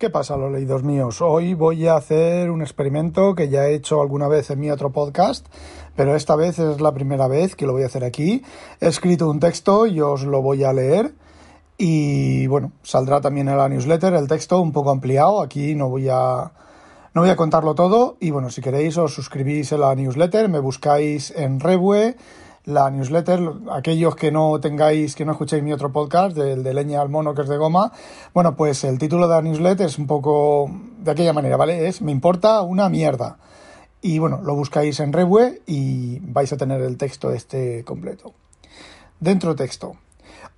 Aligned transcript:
¿Qué 0.00 0.10
pasa, 0.10 0.36
los 0.36 0.52
leídos 0.52 0.84
míos? 0.84 1.20
Hoy 1.20 1.54
voy 1.54 1.88
a 1.88 1.96
hacer 1.96 2.52
un 2.52 2.62
experimento 2.62 3.34
que 3.34 3.48
ya 3.48 3.66
he 3.66 3.74
hecho 3.74 4.00
alguna 4.00 4.28
vez 4.28 4.48
en 4.50 4.60
mi 4.60 4.70
otro 4.70 4.92
podcast, 4.92 5.44
pero 5.96 6.14
esta 6.14 6.36
vez 6.36 6.60
es 6.60 6.80
la 6.80 6.94
primera 6.94 7.26
vez 7.26 7.56
que 7.56 7.66
lo 7.66 7.72
voy 7.72 7.82
a 7.82 7.86
hacer 7.86 8.04
aquí. 8.04 8.44
He 8.80 8.86
escrito 8.86 9.28
un 9.28 9.40
texto 9.40 9.88
y 9.88 10.00
os 10.00 10.22
lo 10.22 10.40
voy 10.40 10.62
a 10.62 10.72
leer. 10.72 11.14
Y 11.78 12.46
bueno, 12.46 12.70
saldrá 12.84 13.20
también 13.20 13.48
en 13.48 13.58
la 13.58 13.68
newsletter 13.68 14.14
el 14.14 14.28
texto 14.28 14.60
un 14.60 14.70
poco 14.70 14.92
ampliado. 14.92 15.42
Aquí 15.42 15.74
no 15.74 15.88
voy 15.88 16.08
a. 16.08 16.52
No 17.12 17.22
voy 17.22 17.30
a 17.30 17.36
contarlo 17.36 17.74
todo. 17.74 18.18
Y 18.20 18.30
bueno, 18.30 18.50
si 18.50 18.62
queréis 18.62 18.96
os 18.98 19.12
suscribís 19.12 19.72
a 19.72 19.78
la 19.78 19.96
newsletter, 19.96 20.48
me 20.48 20.60
buscáis 20.60 21.32
en 21.32 21.58
Rebue 21.58 22.14
la 22.68 22.90
newsletter, 22.90 23.40
aquellos 23.72 24.14
que 24.14 24.30
no 24.30 24.60
tengáis, 24.60 25.14
que 25.14 25.24
no 25.24 25.32
escuchéis 25.32 25.62
mi 25.62 25.72
otro 25.72 25.90
podcast, 25.90 26.36
del 26.36 26.62
de 26.62 26.74
leña 26.74 27.00
al 27.00 27.08
mono 27.08 27.34
que 27.34 27.40
es 27.40 27.48
de 27.48 27.56
goma, 27.56 27.92
bueno, 28.34 28.56
pues 28.56 28.84
el 28.84 28.98
título 28.98 29.26
de 29.26 29.34
la 29.36 29.42
newsletter 29.42 29.86
es 29.86 29.98
un 29.98 30.06
poco 30.06 30.70
de 30.98 31.10
aquella 31.10 31.32
manera, 31.32 31.56
¿vale? 31.56 31.88
Es 31.88 32.02
Me 32.02 32.12
importa 32.12 32.60
una 32.60 32.90
mierda. 32.90 33.38
Y 34.02 34.18
bueno, 34.18 34.42
lo 34.42 34.54
buscáis 34.54 35.00
en 35.00 35.14
Rebue 35.14 35.62
y 35.66 36.18
vais 36.20 36.52
a 36.52 36.58
tener 36.58 36.82
el 36.82 36.98
texto 36.98 37.32
este 37.32 37.84
completo. 37.84 38.34
Dentro 39.18 39.56
texto. 39.56 39.96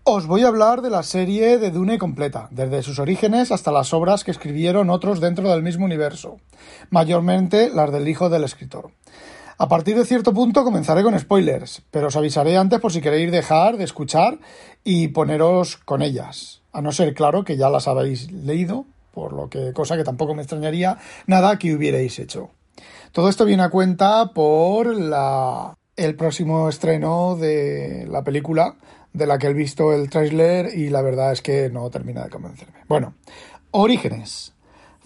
Os 0.02 0.27
voy 0.27 0.42
a 0.42 0.48
hablar 0.48 0.83
de 0.83 0.91
la 0.91 1.05
serie 1.05 1.58
de 1.58 1.70
Dune 1.70 1.97
completa, 1.97 2.48
desde 2.50 2.83
sus 2.83 2.98
orígenes 2.98 3.52
hasta 3.52 3.70
las 3.70 3.95
obras 3.95 4.24
que 4.24 4.33
escribieron 4.33 4.91
otros 4.91 5.20
dentro 5.20 5.48
del 5.48 5.62
mismo 5.62 5.84
universo, 5.84 6.39
mayormente 6.91 7.70
las 7.70 7.92
del 7.92 8.08
hijo 8.08 8.28
del 8.30 8.42
escritor. 8.42 8.91
A 9.62 9.69
partir 9.69 9.94
de 9.94 10.06
cierto 10.06 10.33
punto 10.33 10.64
comenzaré 10.64 11.03
con 11.03 11.19
spoilers, 11.19 11.83
pero 11.91 12.06
os 12.06 12.16
avisaré 12.16 12.56
antes 12.56 12.80
por 12.80 12.94
si 12.94 13.03
queréis 13.03 13.30
dejar 13.30 13.77
de 13.77 13.84
escuchar 13.84 14.39
y 14.84 15.08
poneros 15.08 15.77
con 15.77 16.00
ellas. 16.00 16.62
A 16.72 16.80
no 16.80 16.92
ser, 16.92 17.12
claro, 17.12 17.44
que 17.44 17.58
ya 17.58 17.69
las 17.69 17.86
habéis 17.86 18.33
leído, 18.33 18.86
por 19.12 19.34
lo 19.34 19.50
que, 19.50 19.75
cosa 19.75 19.98
que 19.98 20.02
tampoco 20.02 20.34
me 20.34 20.41
extrañaría 20.41 20.97
nada 21.27 21.58
que 21.58 21.75
hubierais 21.75 22.19
hecho. 22.19 22.48
Todo 23.12 23.28
esto 23.28 23.44
viene 23.44 23.62
a 23.62 23.69
cuenta 23.69 24.33
por 24.33 24.97
la, 24.97 25.74
el 25.95 26.17
próximo 26.17 26.70
estreno 26.70 27.36
de 27.36 28.06
la 28.08 28.24
película, 28.24 28.77
de 29.12 29.27
la 29.27 29.36
que 29.36 29.48
he 29.48 29.52
visto 29.52 29.92
el 29.92 30.08
tráiler 30.08 30.74
y 30.74 30.89
la 30.89 31.02
verdad 31.02 31.33
es 31.33 31.42
que 31.42 31.69
no 31.69 31.91
termina 31.91 32.24
de 32.24 32.30
convencerme. 32.30 32.78
Bueno, 32.89 33.12
Orígenes. 33.72 34.55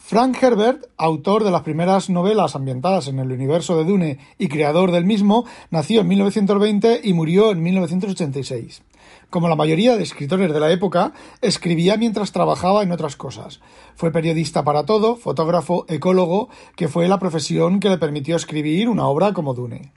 Frank 0.06 0.36
Herbert, 0.42 0.84
autor 0.98 1.44
de 1.44 1.50
las 1.50 1.62
primeras 1.62 2.10
novelas 2.10 2.54
ambientadas 2.54 3.08
en 3.08 3.20
el 3.20 3.32
universo 3.32 3.78
de 3.78 3.86
Dune 3.86 4.18
y 4.36 4.48
creador 4.48 4.92
del 4.92 5.06
mismo, 5.06 5.46
nació 5.70 6.02
en 6.02 6.08
1920 6.08 7.00
y 7.04 7.14
murió 7.14 7.52
en 7.52 7.62
1986. 7.62 8.82
Como 9.30 9.48
la 9.48 9.56
mayoría 9.56 9.96
de 9.96 10.02
escritores 10.02 10.52
de 10.52 10.60
la 10.60 10.70
época, 10.70 11.14
escribía 11.40 11.96
mientras 11.96 12.32
trabajaba 12.32 12.82
en 12.82 12.92
otras 12.92 13.16
cosas. 13.16 13.62
Fue 13.94 14.12
periodista 14.12 14.62
para 14.62 14.84
todo, 14.84 15.16
fotógrafo, 15.16 15.86
ecólogo, 15.88 16.50
que 16.76 16.88
fue 16.88 17.08
la 17.08 17.18
profesión 17.18 17.80
que 17.80 17.88
le 17.88 17.96
permitió 17.96 18.36
escribir 18.36 18.90
una 18.90 19.06
obra 19.06 19.32
como 19.32 19.54
Dune. 19.54 19.94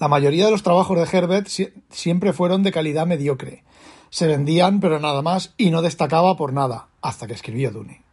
La 0.00 0.08
mayoría 0.08 0.46
de 0.46 0.50
los 0.50 0.64
trabajos 0.64 0.98
de 0.98 1.16
Herbert 1.16 1.46
siempre 1.90 2.32
fueron 2.32 2.64
de 2.64 2.72
calidad 2.72 3.06
mediocre. 3.06 3.62
Se 4.10 4.26
vendían, 4.26 4.80
pero 4.80 4.98
nada 4.98 5.22
más, 5.22 5.54
y 5.56 5.70
no 5.70 5.80
destacaba 5.80 6.36
por 6.36 6.52
nada, 6.52 6.88
hasta 7.02 7.28
que 7.28 7.34
escribió 7.34 7.70
Dune. 7.70 8.09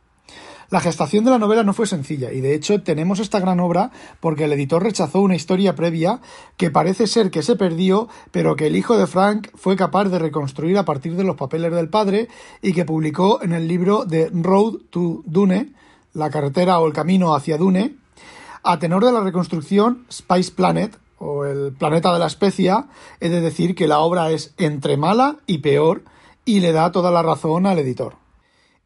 La 0.69 0.81
gestación 0.81 1.23
de 1.23 1.31
la 1.31 1.39
novela 1.39 1.63
no 1.63 1.72
fue 1.72 1.88
sencilla 1.88 2.33
y 2.33 2.41
de 2.41 2.53
hecho 2.53 2.81
tenemos 2.83 3.19
esta 3.19 3.39
gran 3.39 3.61
obra 3.61 3.91
porque 4.19 4.44
el 4.44 4.51
editor 4.51 4.83
rechazó 4.83 5.22
una 5.22 5.38
historia 5.38 5.75
previa 5.75 6.19
que 6.57 6.69
parece 6.72 7.07
ser 7.07 7.31
que 7.31 7.41
se 7.41 7.55
perdió, 7.55 8.09
pero 8.31 8.57
que 8.57 8.67
el 8.67 8.75
hijo 8.75 8.97
de 8.97 9.07
Frank 9.07 9.47
fue 9.56 9.77
capaz 9.77 10.06
de 10.06 10.19
reconstruir 10.19 10.77
a 10.77 10.83
partir 10.83 11.16
de 11.16 11.23
los 11.23 11.38
papeles 11.38 11.72
del 11.72 11.88
padre 11.88 12.27
y 12.61 12.73
que 12.73 12.83
publicó 12.83 13.41
en 13.41 13.53
el 13.53 13.66
libro 13.66 14.03
de 14.03 14.29
Road 14.33 14.73
to 14.89 15.22
Dune, 15.25 15.73
la 16.13 16.29
carretera 16.29 16.79
o 16.79 16.88
el 16.88 16.94
camino 16.94 17.33
hacia 17.33 17.57
Dune. 17.57 17.95
A 18.61 18.77
tenor 18.77 19.06
de 19.06 19.13
la 19.13 19.22
reconstrucción, 19.22 20.06
Spice 20.11 20.51
Planet, 20.51 21.00
o 21.19 21.45
el 21.45 21.72
planeta 21.72 22.11
de 22.11 22.19
la 22.19 22.27
especia, 22.27 22.88
he 23.22 23.29
de 23.29 23.39
decir 23.39 23.73
que 23.73 23.88
la 23.88 24.00
obra 24.00 24.31
es 24.31 24.53
entre 24.57 24.97
mala 24.97 25.38
y 25.47 25.59
peor 25.59 26.03
y 26.44 26.59
le 26.59 26.73
da 26.73 26.91
toda 26.91 27.09
la 27.09 27.23
razón 27.23 27.66
al 27.66 27.79
editor. 27.79 28.26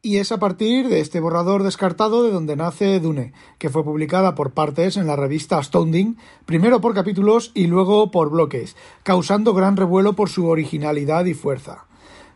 Y 0.03 0.17
es 0.17 0.31
a 0.31 0.39
partir 0.39 0.89
de 0.89 0.99
este 0.99 1.19
borrador 1.19 1.61
descartado 1.61 2.23
de 2.23 2.31
donde 2.31 2.55
nace 2.55 2.99
Dune, 2.99 3.33
que 3.59 3.69
fue 3.69 3.83
publicada 3.83 4.33
por 4.33 4.49
partes 4.49 4.97
en 4.97 5.05
la 5.05 5.15
revista 5.15 5.59
Astounding, 5.59 6.17
primero 6.47 6.81
por 6.81 6.95
capítulos 6.95 7.51
y 7.53 7.67
luego 7.67 8.09
por 8.09 8.31
bloques, 8.31 8.75
causando 9.03 9.53
gran 9.53 9.77
revuelo 9.77 10.13
por 10.13 10.29
su 10.29 10.47
originalidad 10.47 11.25
y 11.25 11.35
fuerza. 11.35 11.85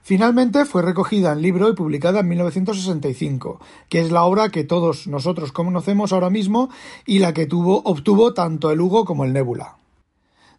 Finalmente 0.03 0.65
fue 0.65 0.83
recogida 0.83 1.31
en 1.31 1.41
libro 1.41 1.67
y 1.67 1.73
publicada 1.73 2.19
en 2.19 2.27
1965, 2.27 3.59
que 3.89 4.01
es 4.01 4.11
la 4.11 4.25
obra 4.25 4.49
que 4.49 4.63
todos 4.63 5.07
nosotros 5.07 5.51
conocemos 5.51 6.13
ahora 6.13 6.29
mismo 6.29 6.69
y 7.07 7.17
la 7.17 7.33
que 7.33 7.47
tuvo, 7.47 7.81
obtuvo 7.83 8.35
tanto 8.35 8.69
el 8.69 8.79
Hugo 8.79 9.05
como 9.05 9.25
el 9.25 9.33
Nebula. 9.33 9.77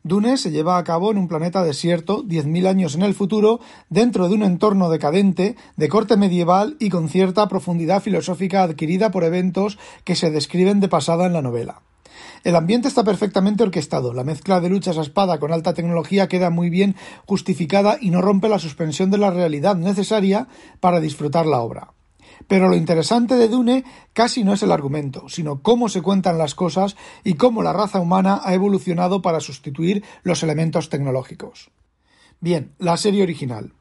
Dune 0.06 0.36
se 0.36 0.52
lleva 0.52 0.78
a 0.78 0.84
cabo 0.84 1.10
en 1.10 1.18
un 1.18 1.26
planeta 1.26 1.64
desierto, 1.64 2.22
10.000 2.22 2.68
años 2.68 2.94
en 2.94 3.02
el 3.02 3.12
futuro, 3.12 3.58
dentro 3.90 4.28
de 4.28 4.36
un 4.36 4.44
entorno 4.44 4.88
decadente, 4.88 5.56
de 5.76 5.88
corte 5.88 6.16
medieval 6.16 6.76
y 6.78 6.90
con 6.90 7.08
cierta 7.08 7.48
profundidad 7.48 8.00
filosófica 8.00 8.62
adquirida 8.62 9.10
por 9.10 9.24
eventos 9.24 9.78
que 10.04 10.14
se 10.14 10.30
describen 10.30 10.78
de 10.78 10.86
pasada 10.86 11.26
en 11.26 11.32
la 11.32 11.42
novela. 11.42 11.82
El 12.44 12.54
ambiente 12.54 12.86
está 12.86 13.02
perfectamente 13.02 13.64
orquestado, 13.64 14.12
la 14.12 14.22
mezcla 14.22 14.60
de 14.60 14.68
luchas 14.68 14.96
a 14.96 15.02
espada 15.02 15.40
con 15.40 15.52
alta 15.52 15.74
tecnología 15.74 16.28
queda 16.28 16.50
muy 16.50 16.70
bien 16.70 16.94
justificada 17.26 17.98
y 18.00 18.10
no 18.10 18.22
rompe 18.22 18.48
la 18.48 18.60
suspensión 18.60 19.10
de 19.10 19.18
la 19.18 19.32
realidad 19.32 19.74
necesaria 19.74 20.46
para 20.78 21.00
disfrutar 21.00 21.46
la 21.46 21.58
obra. 21.58 21.95
Pero 22.48 22.68
lo 22.68 22.76
interesante 22.76 23.34
de 23.36 23.48
Dune 23.48 23.84
casi 24.12 24.44
no 24.44 24.52
es 24.52 24.62
el 24.62 24.72
argumento, 24.72 25.28
sino 25.28 25.62
cómo 25.62 25.88
se 25.88 26.02
cuentan 26.02 26.38
las 26.38 26.54
cosas 26.54 26.96
y 27.24 27.34
cómo 27.34 27.62
la 27.62 27.72
raza 27.72 28.00
humana 28.00 28.40
ha 28.44 28.54
evolucionado 28.54 29.22
para 29.22 29.40
sustituir 29.40 30.04
los 30.22 30.42
elementos 30.42 30.88
tecnológicos. 30.88 31.70
Bien, 32.40 32.74
la 32.78 32.96
serie 32.98 33.22
original. 33.22 33.72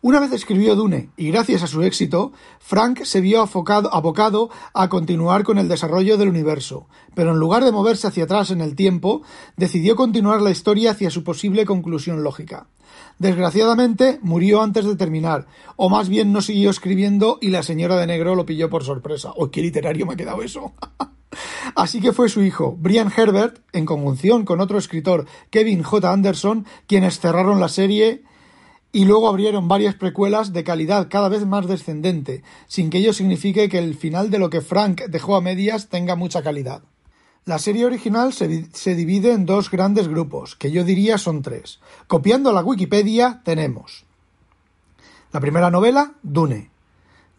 Una 0.00 0.20
vez 0.20 0.32
escribió 0.32 0.76
Dune 0.76 1.10
y 1.16 1.30
gracias 1.30 1.62
a 1.64 1.66
su 1.66 1.82
éxito, 1.82 2.32
Frank 2.60 3.02
se 3.02 3.20
vio 3.20 3.40
abocado 3.42 4.50
a 4.72 4.88
continuar 4.88 5.42
con 5.42 5.58
el 5.58 5.68
desarrollo 5.68 6.16
del 6.16 6.28
universo, 6.28 6.86
pero 7.14 7.32
en 7.32 7.38
lugar 7.38 7.64
de 7.64 7.72
moverse 7.72 8.06
hacia 8.06 8.24
atrás 8.24 8.50
en 8.50 8.60
el 8.60 8.76
tiempo, 8.76 9.22
decidió 9.56 9.96
continuar 9.96 10.42
la 10.42 10.52
historia 10.52 10.92
hacia 10.92 11.10
su 11.10 11.24
posible 11.24 11.64
conclusión 11.64 12.22
lógica. 12.22 12.68
Desgraciadamente, 13.18 14.18
murió 14.22 14.62
antes 14.62 14.84
de 14.84 14.96
terminar, 14.96 15.46
o 15.76 15.88
más 15.88 16.08
bien 16.08 16.32
no 16.32 16.42
siguió 16.42 16.70
escribiendo 16.70 17.38
y 17.40 17.50
la 17.50 17.62
señora 17.62 17.96
de 17.96 18.06
negro 18.06 18.34
lo 18.34 18.44
pilló 18.44 18.68
por 18.68 18.84
sorpresa. 18.84 19.32
¡Oh, 19.36 19.50
qué 19.50 19.62
literario 19.62 20.06
me 20.06 20.14
ha 20.14 20.16
quedado 20.16 20.42
eso! 20.42 20.72
Así 21.74 22.00
que 22.00 22.12
fue 22.12 22.28
su 22.28 22.42
hijo, 22.42 22.76
Brian 22.78 23.12
Herbert, 23.16 23.58
en 23.72 23.86
conjunción 23.86 24.44
con 24.44 24.60
otro 24.60 24.78
escritor, 24.78 25.26
Kevin 25.50 25.82
J. 25.82 26.12
Anderson, 26.12 26.66
quienes 26.86 27.18
cerraron 27.18 27.60
la 27.60 27.68
serie 27.68 28.22
y 28.92 29.06
luego 29.06 29.28
abrieron 29.28 29.66
varias 29.66 29.96
precuelas 29.96 30.52
de 30.52 30.62
calidad 30.62 31.08
cada 31.10 31.28
vez 31.28 31.44
más 31.44 31.66
descendente, 31.66 32.44
sin 32.68 32.90
que 32.90 32.98
ello 32.98 33.12
signifique 33.12 33.68
que 33.68 33.78
el 33.78 33.96
final 33.96 34.30
de 34.30 34.38
lo 34.38 34.50
que 34.50 34.60
Frank 34.60 35.02
dejó 35.08 35.34
a 35.34 35.40
medias 35.40 35.88
tenga 35.88 36.14
mucha 36.14 36.42
calidad. 36.42 36.82
La 37.44 37.58
serie 37.58 37.84
original 37.84 38.32
se, 38.32 38.66
se, 38.72 38.94
divide 38.94 39.32
en 39.32 39.44
dos 39.44 39.70
grandes 39.70 40.08
grupos, 40.08 40.56
que 40.56 40.70
yo 40.70 40.84
diría 40.84 41.18
son 41.18 41.42
tres. 41.42 41.80
Copiando 42.06 42.52
la 42.52 42.62
Wikipedia 42.62 43.42
tenemos 43.44 44.06
la 45.34 45.40
primera 45.40 45.68
novela, 45.68 46.12
Dune. 46.22 46.70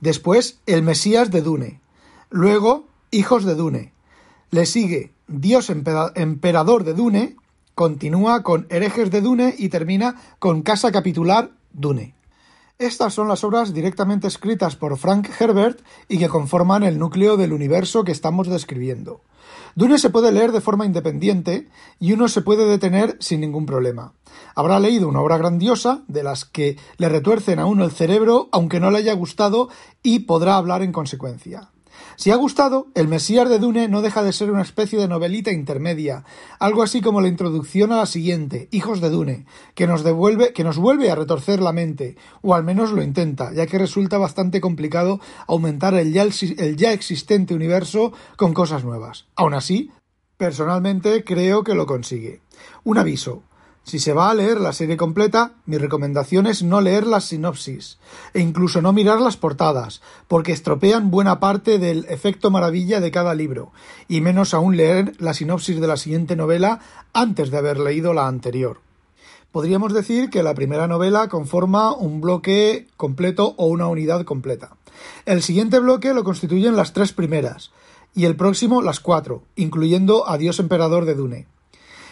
Después, 0.02 0.60
El 0.66 0.84
Mesías 0.84 1.32
de 1.32 1.42
Dune. 1.42 1.80
Luego, 2.30 2.90
Hijos 3.10 3.46
de 3.46 3.56
Dune. 3.56 3.94
Le 4.52 4.66
sigue 4.66 5.14
Dios 5.30 5.70
Emperador 5.70 6.84
de 6.84 6.94
Dune. 6.94 7.38
Continúa 7.74 8.44
con 8.44 8.68
Herejes 8.70 9.12
de 9.12 9.22
Dune 9.22 9.56
y 9.58 9.70
termina 9.70 10.22
con 10.40 10.62
Casa 10.62 10.92
Capitular 10.92 11.52
Dune. 11.72 12.16
Estas 12.80 13.14
son 13.14 13.30
las 13.30 13.46
obras 13.46 13.74
directamente 13.74 14.28
escritas 14.28 14.76
por 14.76 14.98
Frank 14.98 15.30
Herbert 15.40 15.80
y 16.10 16.18
que 16.18 16.28
conforman 16.28 16.84
el 16.84 17.00
núcleo 17.00 17.38
del 17.38 17.54
universo 17.54 18.04
que 18.04 18.12
estamos 18.12 18.50
describiendo. 18.50 19.22
Dune 19.76 19.98
se 19.98 20.10
puede 20.10 20.32
leer 20.32 20.54
de 20.54 20.62
forma 20.62 20.86
independiente 20.86 21.68
y 22.00 22.14
uno 22.14 22.30
se 22.30 22.42
puede 22.42 22.66
detener 22.66 23.18
sin 23.20 23.42
ningún 23.42 23.66
problema. 23.66 24.14
Habrá 24.56 24.80
leído 24.80 25.10
una 25.10 25.20
obra 25.20 25.38
grandiosa 25.38 26.04
de 26.08 26.24
las 26.24 26.46
que 26.46 26.78
le 26.98 27.10
retuercen 27.10 27.60
a 27.60 27.66
uno 27.66 27.84
el 27.84 27.92
cerebro 27.92 28.48
aunque 28.54 28.80
no 28.80 28.90
le 28.90 29.00
haya 29.00 29.14
gustado 29.14 29.68
y 30.02 30.20
podrá 30.20 30.56
hablar 30.56 30.82
en 30.82 30.94
consecuencia. 30.94 31.72
Si 32.16 32.32
ha 32.32 32.36
gustado, 32.36 32.88
El 32.96 33.08
Mesías 33.08 33.50
de 33.50 33.60
Dune 33.60 33.88
no 33.88 34.02
deja 34.02 34.24
de 34.24 34.34
ser 34.34 34.52
una 34.52 34.62
especie 34.62 35.00
de 35.00 35.08
novelita 35.08 35.52
intermedia, 35.52 36.24
algo 36.60 36.84
así 36.84 37.02
como 37.02 37.22
la 37.22 37.28
introducción 37.28 37.92
a 37.92 37.98
la 37.98 38.06
siguiente, 38.06 38.68
Hijos 38.72 39.02
de 39.02 39.10
Dune, 39.10 39.46
que 39.74 39.88
nos 39.88 40.04
devuelve, 40.04 40.54
que 40.54 40.64
nos 40.64 40.78
vuelve 40.78 41.12
a 41.12 41.16
retorcer 41.16 41.62
la 41.62 41.74
mente, 41.74 42.16
o 42.42 42.56
al 42.56 42.64
menos 42.64 42.92
lo 42.92 43.04
intenta, 43.04 43.54
ya 43.54 43.68
que 43.68 43.78
resulta 43.78 44.18
bastante 44.18 44.62
complicado 44.62 45.20
aumentar 45.48 45.94
el 45.96 46.14
ya, 46.14 46.24
el 46.24 46.76
ya 46.78 46.94
existente 46.94 47.54
universo 47.54 48.14
con 48.38 48.54
cosas 48.54 48.84
nuevas. 48.84 49.26
Aún 49.36 49.54
así, 49.54 49.92
personalmente 50.38 51.24
creo 51.24 51.64
que 51.64 51.76
lo 51.76 51.86
consigue. 51.86 52.42
Un 52.84 52.98
aviso. 52.98 53.44
Si 53.86 54.00
se 54.00 54.14
va 54.14 54.32
a 54.32 54.34
leer 54.34 54.60
la 54.60 54.74
serie 54.74 54.98
completa, 54.98 55.54
mi 55.68 55.78
recomendación 55.78 56.48
es 56.48 56.64
no 56.64 56.82
leer 56.82 57.06
las 57.06 57.26
sinopsis 57.26 58.00
e 58.34 58.40
incluso 58.40 58.82
no 58.82 58.94
mirar 58.94 59.22
las 59.22 59.38
portadas, 59.38 60.02
porque 60.28 60.54
estropean 60.54 61.12
buena 61.12 61.40
parte 61.40 61.78
del 61.78 62.06
efecto 62.10 62.50
maravilla 62.50 63.00
de 63.00 63.12
cada 63.12 63.36
libro, 63.36 63.72
y 64.08 64.22
menos 64.22 64.56
aún 64.56 64.76
leer 64.76 65.14
la 65.20 65.36
sinopsis 65.36 65.80
de 65.80 65.86
la 65.86 65.98
siguiente 65.98 66.36
novela 66.36 66.80
antes 67.14 67.52
de 67.52 67.60
haber 67.60 67.80
leído 67.80 68.16
la 68.16 68.28
anterior. 68.28 68.82
Podríamos 69.52 69.94
decir 69.94 70.32
que 70.32 70.42
la 70.42 70.56
primera 70.56 70.88
novela 70.88 71.30
conforma 71.30 71.94
un 71.94 72.22
bloque 72.22 72.88
completo 72.98 73.54
o 73.58 73.68
una 73.68 73.86
unidad 73.86 74.24
completa. 74.24 74.78
El 75.28 75.44
siguiente 75.44 75.78
bloque 75.78 76.16
lo 76.16 76.24
constituyen 76.24 76.76
las 76.76 76.94
tres 76.94 77.14
primeras, 77.14 77.72
y 78.16 78.26
el 78.26 78.36
próximo 78.36 78.82
las 78.82 79.00
cuatro, 79.00 79.44
incluyendo 79.56 80.28
Adiós 80.28 80.58
Emperador 80.58 81.06
de 81.06 81.14
Dune. 81.14 81.55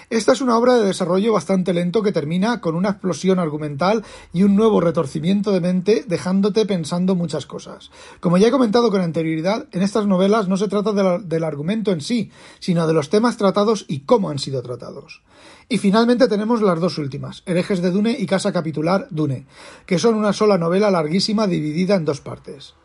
Esta 0.10 0.34
es 0.34 0.42
una 0.42 0.58
obra 0.58 0.76
de 0.76 0.86
desarrollo 0.86 1.34
bastante 1.34 1.74
lento 1.74 2.02
que 2.02 2.12
termina 2.12 2.62
con 2.62 2.76
una 2.76 2.90
explosión 2.90 3.40
argumental 3.40 4.04
y 4.32 4.44
un 4.44 4.56
nuevo 4.56 4.82
retorcimiento 4.82 5.52
de 5.52 5.62
mente 5.62 6.04
dejándote 6.08 6.66
pensando 6.66 7.16
muchas 7.16 7.46
cosas. 7.46 7.92
Como 8.20 8.38
ya 8.38 8.48
he 8.48 8.52
comentado 8.52 8.92
con 8.92 9.02
anterioridad, 9.02 9.68
en 9.72 9.82
estas 9.82 10.08
novelas 10.08 10.48
no 10.48 10.58
se 10.58 10.68
trata 10.68 11.20
del 11.20 11.44
argumento 11.44 11.92
en 11.92 12.02
sí, 12.02 12.32
sino 12.60 12.88
de 12.88 12.94
los 12.94 13.10
temas 13.10 13.38
tratados 13.38 13.86
y 13.88 14.02
cómo 14.02 14.30
han 14.30 14.40
sido 14.40 14.62
tratados. 14.62 15.22
Y 15.70 15.78
finalmente 15.78 16.28
tenemos 16.28 16.62
las 16.62 16.80
dos 16.80 16.98
últimas, 16.98 17.44
Herejes 17.46 17.82
de 17.82 17.92
Dune 17.92 18.16
y 18.18 18.26
Casa 18.26 18.52
Capitular 18.52 19.08
Dune, 19.10 19.46
que 19.86 20.00
son 20.00 20.16
una 20.16 20.34
sola 20.34 20.58
novela 20.58 20.92
larguísima 20.92 21.48
dividida 21.48 21.96
en 21.96 22.06
dos 22.06 22.22
partes. 22.22 22.76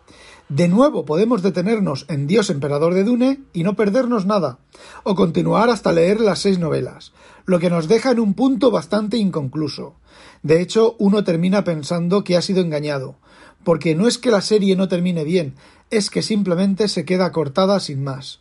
De 0.48 0.66
nuevo 0.66 1.04
podemos 1.04 1.42
detenernos 1.42 2.06
en 2.08 2.26
Dios 2.26 2.48
Emperador 2.48 2.94
de 2.94 3.04
Dune 3.04 3.40
y 3.52 3.64
no 3.64 3.76
perdernos 3.76 4.24
nada, 4.24 4.60
o 5.02 5.14
continuar 5.14 5.68
hasta 5.68 5.92
leer 5.92 6.20
las 6.20 6.38
seis 6.38 6.58
novelas, 6.58 7.12
lo 7.44 7.58
que 7.58 7.68
nos 7.68 7.86
deja 7.86 8.12
en 8.12 8.18
un 8.18 8.32
punto 8.32 8.70
bastante 8.70 9.18
inconcluso. 9.18 9.96
De 10.42 10.62
hecho, 10.62 10.96
uno 10.98 11.22
termina 11.22 11.64
pensando 11.64 12.24
que 12.24 12.34
ha 12.38 12.40
sido 12.40 12.62
engañado, 12.62 13.16
porque 13.62 13.94
no 13.94 14.08
es 14.08 14.16
que 14.16 14.30
la 14.30 14.40
serie 14.40 14.74
no 14.74 14.88
termine 14.88 15.22
bien, 15.22 15.54
es 15.90 16.08
que 16.08 16.22
simplemente 16.22 16.88
se 16.88 17.04
queda 17.04 17.30
cortada 17.30 17.78
sin 17.78 18.02
más. 18.02 18.40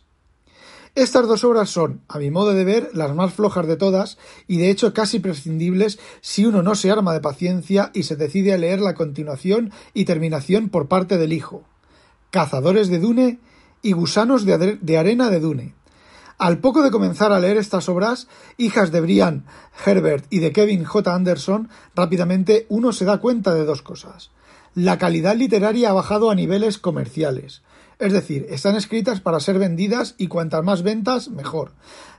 Estas 0.94 1.28
dos 1.28 1.44
obras 1.44 1.68
son, 1.68 2.00
a 2.08 2.18
mi 2.18 2.30
modo 2.30 2.54
de 2.54 2.64
ver, 2.64 2.88
las 2.94 3.14
más 3.14 3.34
flojas 3.34 3.66
de 3.66 3.76
todas 3.76 4.16
y 4.46 4.56
de 4.56 4.70
hecho 4.70 4.94
casi 4.94 5.18
prescindibles 5.18 5.98
si 6.22 6.46
uno 6.46 6.62
no 6.62 6.74
se 6.74 6.90
arma 6.90 7.12
de 7.12 7.20
paciencia 7.20 7.90
y 7.92 8.04
se 8.04 8.16
decide 8.16 8.54
a 8.54 8.58
leer 8.58 8.80
la 8.80 8.94
continuación 8.94 9.72
y 9.92 10.06
terminación 10.06 10.70
por 10.70 10.88
parte 10.88 11.18
del 11.18 11.34
hijo. 11.34 11.64
Cazadores 12.30 12.88
de 12.88 12.98
Dune 12.98 13.38
y 13.82 13.92
Gusanos 13.92 14.44
de, 14.44 14.98
arena 14.98 15.30
de 15.30 15.40
Dune. 15.40 15.74
Al 16.36 16.58
poco 16.58 16.82
de 16.82 16.90
comenzar 16.90 17.32
a 17.32 17.40
leer 17.40 17.56
estas 17.56 17.88
obras, 17.88 18.28
hijas 18.58 18.92
de 18.92 19.00
Brian 19.00 19.44
Herbert 19.84 20.26
y 20.30 20.38
de 20.38 20.52
Kevin 20.52 20.84
J. 20.84 21.14
Anderson, 21.14 21.68
rápidamente 21.94 22.66
uno 22.68 22.92
se 22.92 23.04
da 23.04 23.18
cuenta 23.18 23.54
de 23.54 23.64
dos 23.64 23.82
cosas. 23.82 24.30
La 24.74 24.98
calidad 24.98 25.34
literaria 25.34 25.90
ha 25.90 25.94
bajado 25.94 26.30
a 26.30 26.34
niveles 26.34 26.78
comerciales. 26.78 27.62
Es 27.98 28.12
decir, 28.12 28.46
están 28.50 28.76
escritas 28.76 29.20
para 29.20 29.40
ser 29.40 29.58
vendidas 29.58 30.14
y 30.18 30.28
cuantas 30.28 30.62
más 30.62 30.82
ventas, 30.82 31.30
mejor. 31.30 31.72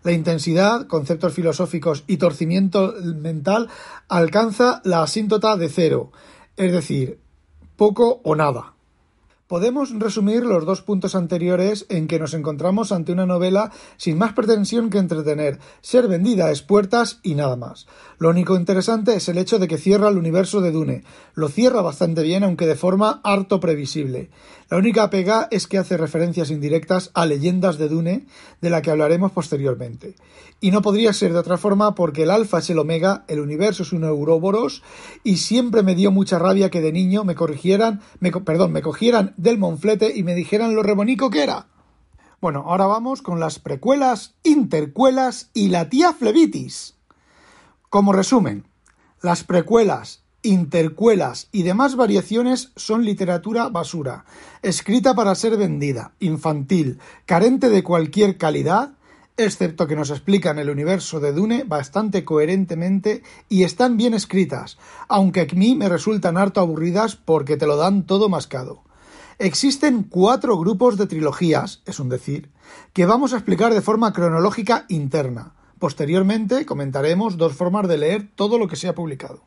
La 0.03 0.11
intensidad, 0.11 0.87
conceptos 0.87 1.33
filosóficos 1.33 2.03
y 2.07 2.17
torcimiento 2.17 2.95
mental 3.15 3.69
alcanza 4.09 4.81
la 4.83 5.03
asíntota 5.03 5.55
de 5.55 5.69
cero. 5.69 6.11
Es 6.57 6.73
decir, 6.73 7.19
poco 7.77 8.19
o 8.23 8.35
nada. 8.35 8.73
Podemos 9.49 9.89
resumir 9.97 10.45
los 10.45 10.63
dos 10.63 10.83
puntos 10.83 11.15
anteriores 11.15 11.87
en 11.89 12.05
que 12.05 12.19
nos 12.19 12.35
encontramos 12.35 12.91
ante 12.91 13.13
una 13.13 13.25
novela 13.25 13.71
sin 13.97 14.15
más 14.15 14.33
pretensión 14.33 14.91
que 14.91 14.99
entretener, 14.99 15.57
ser 15.81 16.07
vendida 16.07 16.45
a 16.45 16.51
espuertas 16.51 17.19
y 17.23 17.33
nada 17.33 17.55
más. 17.55 17.87
Lo 18.19 18.29
único 18.29 18.55
interesante 18.55 19.15
es 19.15 19.27
el 19.27 19.39
hecho 19.39 19.57
de 19.57 19.67
que 19.67 19.79
cierra 19.79 20.09
el 20.09 20.19
universo 20.19 20.61
de 20.61 20.71
Dune. 20.71 21.03
Lo 21.33 21.47
cierra 21.47 21.81
bastante 21.81 22.21
bien, 22.21 22.43
aunque 22.43 22.67
de 22.67 22.75
forma 22.75 23.21
harto 23.23 23.59
previsible. 23.59 24.29
La 24.69 24.77
única 24.77 25.09
pega 25.09 25.47
es 25.49 25.65
que 25.65 25.79
hace 25.79 25.97
referencias 25.97 26.51
indirectas 26.51 27.09
a 27.15 27.25
leyendas 27.25 27.79
de 27.79 27.89
Dune, 27.89 28.27
de 28.61 28.69
la 28.69 28.83
que 28.83 28.91
hablaremos 28.91 29.31
posteriormente. 29.31 30.13
Y 30.61 30.69
no 30.69 30.83
podría 30.83 31.11
ser 31.11 31.33
de 31.33 31.39
otra 31.39 31.57
forma 31.57 31.95
porque 31.95 32.23
el 32.23 32.29
alfa 32.29 32.59
es 32.59 32.69
el 32.69 32.77
omega, 32.77 33.23
el 33.27 33.39
universo 33.39 33.81
es 33.81 33.93
un 33.93 34.03
euróboros, 34.03 34.83
y 35.23 35.37
siempre 35.37 35.81
me 35.81 35.95
dio 35.95 36.11
mucha 36.11 36.37
rabia 36.37 36.69
que 36.69 36.81
de 36.81 36.91
niño 36.91 37.23
me 37.23 37.33
corrigieran, 37.33 38.01
perdón, 38.45 38.73
me 38.73 38.83
cogieran 38.83 39.33
del 39.39 39.57
monflete 39.57 40.15
y 40.15 40.23
me 40.23 40.35
dijeran 40.35 40.75
lo 40.75 40.83
rebonico 40.83 41.29
que 41.29 41.43
era. 41.43 41.67
Bueno, 42.41 42.65
ahora 42.67 42.87
vamos 42.87 43.21
con 43.21 43.39
las 43.39 43.59
precuelas, 43.59 44.35
intercuelas 44.43 45.49
y 45.53 45.69
la 45.69 45.89
tía 45.89 46.13
Flebitis. 46.13 46.95
Como 47.89 48.13
resumen, 48.13 48.65
las 49.21 49.43
precuelas, 49.43 50.23
intercuelas 50.41 51.47
y 51.51 51.63
demás 51.63 51.95
variaciones 51.95 52.71
son 52.75 53.05
literatura 53.05 53.69
basura, 53.69 54.25
escrita 54.61 55.15
para 55.15 55.35
ser 55.35 55.57
vendida, 55.57 56.13
infantil, 56.19 56.99
carente 57.25 57.69
de 57.69 57.83
cualquier 57.83 58.37
calidad, 58.37 58.93
excepto 59.37 59.87
que 59.87 59.95
nos 59.95 60.09
explican 60.09 60.59
el 60.59 60.69
universo 60.69 61.21
de 61.21 61.31
Dune 61.31 61.63
bastante 61.63 62.25
coherentemente 62.25 63.23
y 63.47 63.63
están 63.63 63.95
bien 63.95 64.13
escritas, 64.13 64.77
aunque 65.07 65.41
a 65.41 65.55
mí 65.55 65.75
me 65.75 65.87
resultan 65.87 66.37
harto 66.37 66.59
aburridas 66.59 67.15
porque 67.15 67.55
te 67.55 67.67
lo 67.67 67.77
dan 67.77 68.05
todo 68.05 68.27
mascado. 68.27 68.83
Existen 69.41 70.03
cuatro 70.03 70.57
grupos 70.57 70.97
de 70.97 71.07
trilogías, 71.07 71.81
es 71.85 72.01
un 72.01 72.09
decir, 72.09 72.51
que 72.91 73.05
vamos 73.05 73.31
a 73.31 73.37
explicar 73.37 73.73
de 73.73 73.79
forma 73.79 74.11
cronológica 74.11 74.83
interna. 74.89 75.53
Posteriormente 75.79 76.65
comentaremos 76.65 77.37
dos 77.37 77.53
formas 77.53 77.87
de 77.87 77.97
leer 77.97 78.27
todo 78.35 78.57
lo 78.57 78.67
que 78.67 78.75
se 78.75 78.89
ha 78.89 78.95
publicado. 78.95 79.45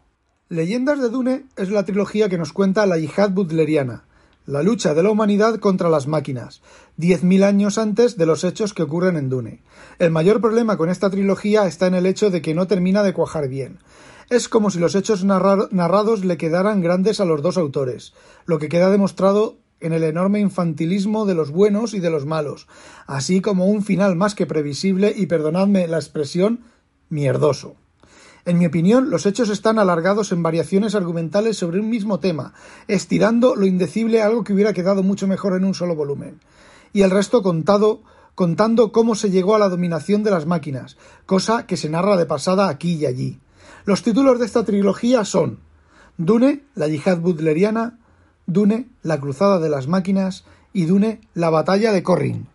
Leyendas 0.49 0.99
de 0.99 1.11
Dune 1.11 1.45
es 1.57 1.69
la 1.69 1.85
trilogía 1.85 2.31
que 2.31 2.39
nos 2.39 2.55
cuenta 2.55 2.87
la 2.87 2.97
yihad 2.97 3.33
butleriana, 3.33 4.05
la 4.47 4.63
lucha 4.63 4.95
de 4.95 5.03
la 5.03 5.11
humanidad 5.11 5.57
contra 5.57 5.91
las 5.91 6.07
máquinas, 6.07 6.63
diez 6.97 7.23
mil 7.23 7.45
años 7.45 7.77
antes 7.77 8.17
de 8.17 8.25
los 8.25 8.45
hechos 8.45 8.73
que 8.73 8.85
ocurren 8.85 9.19
en 9.19 9.29
Dune. 9.29 9.63
El 9.99 10.11
mayor 10.11 10.41
problema 10.41 10.79
con 10.79 10.89
esta 10.89 11.11
trilogía 11.11 11.67
está 11.67 11.87
en 11.87 11.95
el 11.95 12.07
hecho 12.07 12.31
de 12.31 12.41
que 12.41 12.55
no 12.55 12.67
termina 12.67 13.03
de 13.03 13.13
cuajar 13.13 13.47
bien. 13.47 13.79
Es 14.31 14.49
como 14.49 14.71
si 14.71 14.79
los 14.79 14.95
hechos 14.95 15.23
narrados 15.23 16.25
le 16.25 16.39
quedaran 16.39 16.81
grandes 16.81 17.21
a 17.21 17.27
los 17.27 17.43
dos 17.43 17.59
autores, 17.59 18.15
lo 18.47 18.59
que 18.59 18.71
queda 18.71 18.89
demostrado 18.89 19.59
en 19.83 19.93
el 19.93 20.05
enorme 20.05 20.41
infantilismo 20.41 21.27
de 21.27 21.35
los 21.35 21.51
buenos 21.51 21.95
y 21.95 22.01
de 22.01 22.11
los 22.11 22.27
malos, 22.27 22.69
así 23.07 23.41
como 23.41 23.67
un 23.67 23.83
final 23.83 24.17
más 24.17 24.35
que 24.35 24.47
previsible 24.47 25.13
y 25.17 25.27
perdonadme 25.27 25.87
la 25.89 25.99
expresión 25.99 26.61
mierdoso. 27.09 27.77
En 28.45 28.59
mi 28.59 28.67
opinión, 28.67 29.11
los 29.11 29.27
hechos 29.27 29.51
están 29.51 29.79
alargados 29.79 30.33
en 30.33 30.43
variaciones 30.43 30.95
argumentales 30.97 31.57
sobre 31.57 31.79
un 31.79 31.89
mismo 31.89 32.19
tema, 32.19 32.55
estirando 32.89 33.55
lo 33.55 33.67
indecible 33.67 34.21
a 34.21 34.27
algo 34.27 34.43
que 34.43 34.53
hubiera 34.53 34.73
quedado 34.73 35.03
mucho 35.03 35.29
mejor 35.29 35.55
en 35.57 35.65
un 35.65 35.75
solo 35.75 35.95
volumen. 35.95 36.41
Y 36.93 37.03
el 37.03 37.11
resto 37.11 37.43
contado 37.43 38.03
contando 38.35 38.93
cómo 38.93 39.15
se 39.15 39.31
llegó 39.31 39.55
a 39.55 39.59
la 39.59 39.69
dominación 39.69 40.23
de 40.23 40.31
las 40.31 40.47
máquinas, 40.47 40.97
cosa 41.27 41.67
que 41.67 41.77
se 41.77 41.89
narra 41.89 42.17
de 42.17 42.27
pasada 42.27 42.69
aquí 42.69 42.95
y 42.95 43.07
allí. 43.07 43.39
Los 43.85 44.03
títulos 44.03 44.39
de 44.39 44.47
esta 44.47 44.65
trilogía 44.65 45.25
son 45.25 45.61
Dune, 46.17 46.65
la 46.75 46.89
yihad 46.89 47.19
butleriana, 47.19 47.99
Dune, 48.53 48.89
la 49.03 49.21
cruzada 49.21 49.59
de 49.59 49.69
las 49.69 49.89
máquinas 49.89 50.45
y 50.73 50.87
Dune, 50.87 51.21
la 51.35 51.51
batalla 51.51 51.93
de 51.93 52.03
Corrin. 52.03 52.49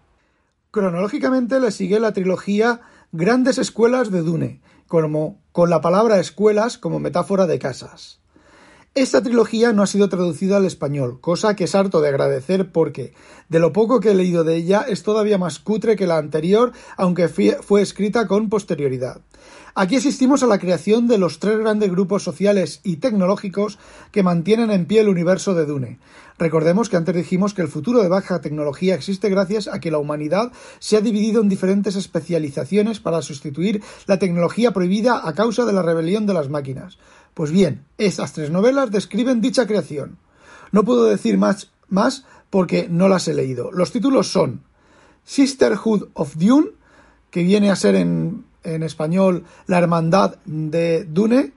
Cronológicamente 0.72 1.60
le 1.60 1.72
sigue 1.72 2.00
la 2.00 2.14
trilogía 2.14 2.82
Grandes 3.12 3.58
Escuelas 3.58 4.12
de 4.12 4.22
Dune, 4.22 4.62
como, 4.88 5.40
con 5.52 5.70
la 5.70 5.82
palabra 5.82 6.20
escuelas 6.20 6.78
como 6.78 7.00
metáfora 7.00 7.48
de 7.48 7.60
casas. 7.60 8.20
Esta 8.96 9.22
trilogía 9.22 9.74
no 9.74 9.84
ha 9.84 9.88
sido 9.88 10.10
traducida 10.10 10.58
al 10.58 10.66
español, 10.66 11.20
cosa 11.22 11.56
que 11.56 11.66
es 11.66 11.76
harto 11.76 12.02
de 12.02 12.10
agradecer 12.10 12.72
porque, 12.72 13.14
de 13.48 13.60
lo 13.60 13.72
poco 13.72 14.00
que 14.00 14.10
he 14.10 14.16
leído 14.16 14.44
de 14.44 14.56
ella, 14.56 14.86
es 14.88 15.04
todavía 15.04 15.38
más 15.38 15.60
cutre 15.60 15.96
que 15.96 16.08
la 16.08 16.18
anterior, 16.18 16.72
aunque 16.98 17.28
fue 17.28 17.82
escrita 17.82 18.28
con 18.28 18.50
posterioridad. 18.50 19.22
Aquí 19.80 19.98
asistimos 19.98 20.42
a 20.42 20.48
la 20.48 20.58
creación 20.58 21.08
de 21.08 21.20
los 21.20 21.38
tres 21.38 21.60
grandes 21.60 21.92
grupos 21.92 22.24
sociales 22.24 22.82
y 22.84 22.96
tecnológicos 22.96 23.78
que 24.12 24.24
mantienen 24.24 24.72
en 24.72 24.88
pie 24.88 25.02
el 25.02 25.10
universo 25.10 25.54
de 25.54 25.68
Dune. 25.68 26.00
Recordemos 26.40 26.90
que 26.90 26.98
antes 26.98 27.16
dijimos 27.16 27.54
que 27.54 27.62
el 27.62 27.68
futuro 27.68 28.02
de 28.02 28.10
baja 28.10 28.42
tecnología 28.42 28.96
existe 28.96 29.30
gracias 29.30 29.68
a 29.68 29.80
que 29.80 29.92
la 29.92 30.00
humanidad 30.00 30.52
se 30.80 30.98
ha 30.98 31.02
dividido 31.02 31.44
en 31.44 31.50
diferentes 31.50 31.96
especializaciones 31.96 33.00
para 33.00 33.22
sustituir 33.22 33.84
la 34.08 34.18
tecnología 34.18 34.72
prohibida 34.72 35.28
a 35.28 35.34
causa 35.34 35.66
de 35.66 35.74
la 35.74 35.84
rebelión 35.84 36.26
de 36.26 36.34
las 36.34 36.50
máquinas. 36.50 36.98
Pues 37.38 37.52
bien, 37.52 37.86
estas 38.00 38.34
tres 38.34 38.50
novelas 38.50 38.90
describen 38.90 39.42
dicha 39.42 39.68
creación. 39.68 40.18
No 40.72 40.84
puedo 40.84 41.06
decir 41.06 41.38
más, 41.38 41.70
más 41.88 42.26
porque 42.50 42.88
no 42.90 43.08
las 43.10 43.28
he 43.28 43.36
leído. 43.36 43.72
Los 43.72 43.92
títulos 43.92 44.32
son 44.32 44.64
Sisterhood 45.24 46.08
of 46.16 46.36
Dune, 46.38 46.70
que 47.30 47.44
viene 47.44 47.70
a 47.70 47.76
ser 47.76 47.94
en, 47.94 48.44
en 48.64 48.82
español 48.82 49.46
La 49.68 49.78
Hermandad 49.78 50.40
de 50.46 51.06
Dune, 51.06 51.54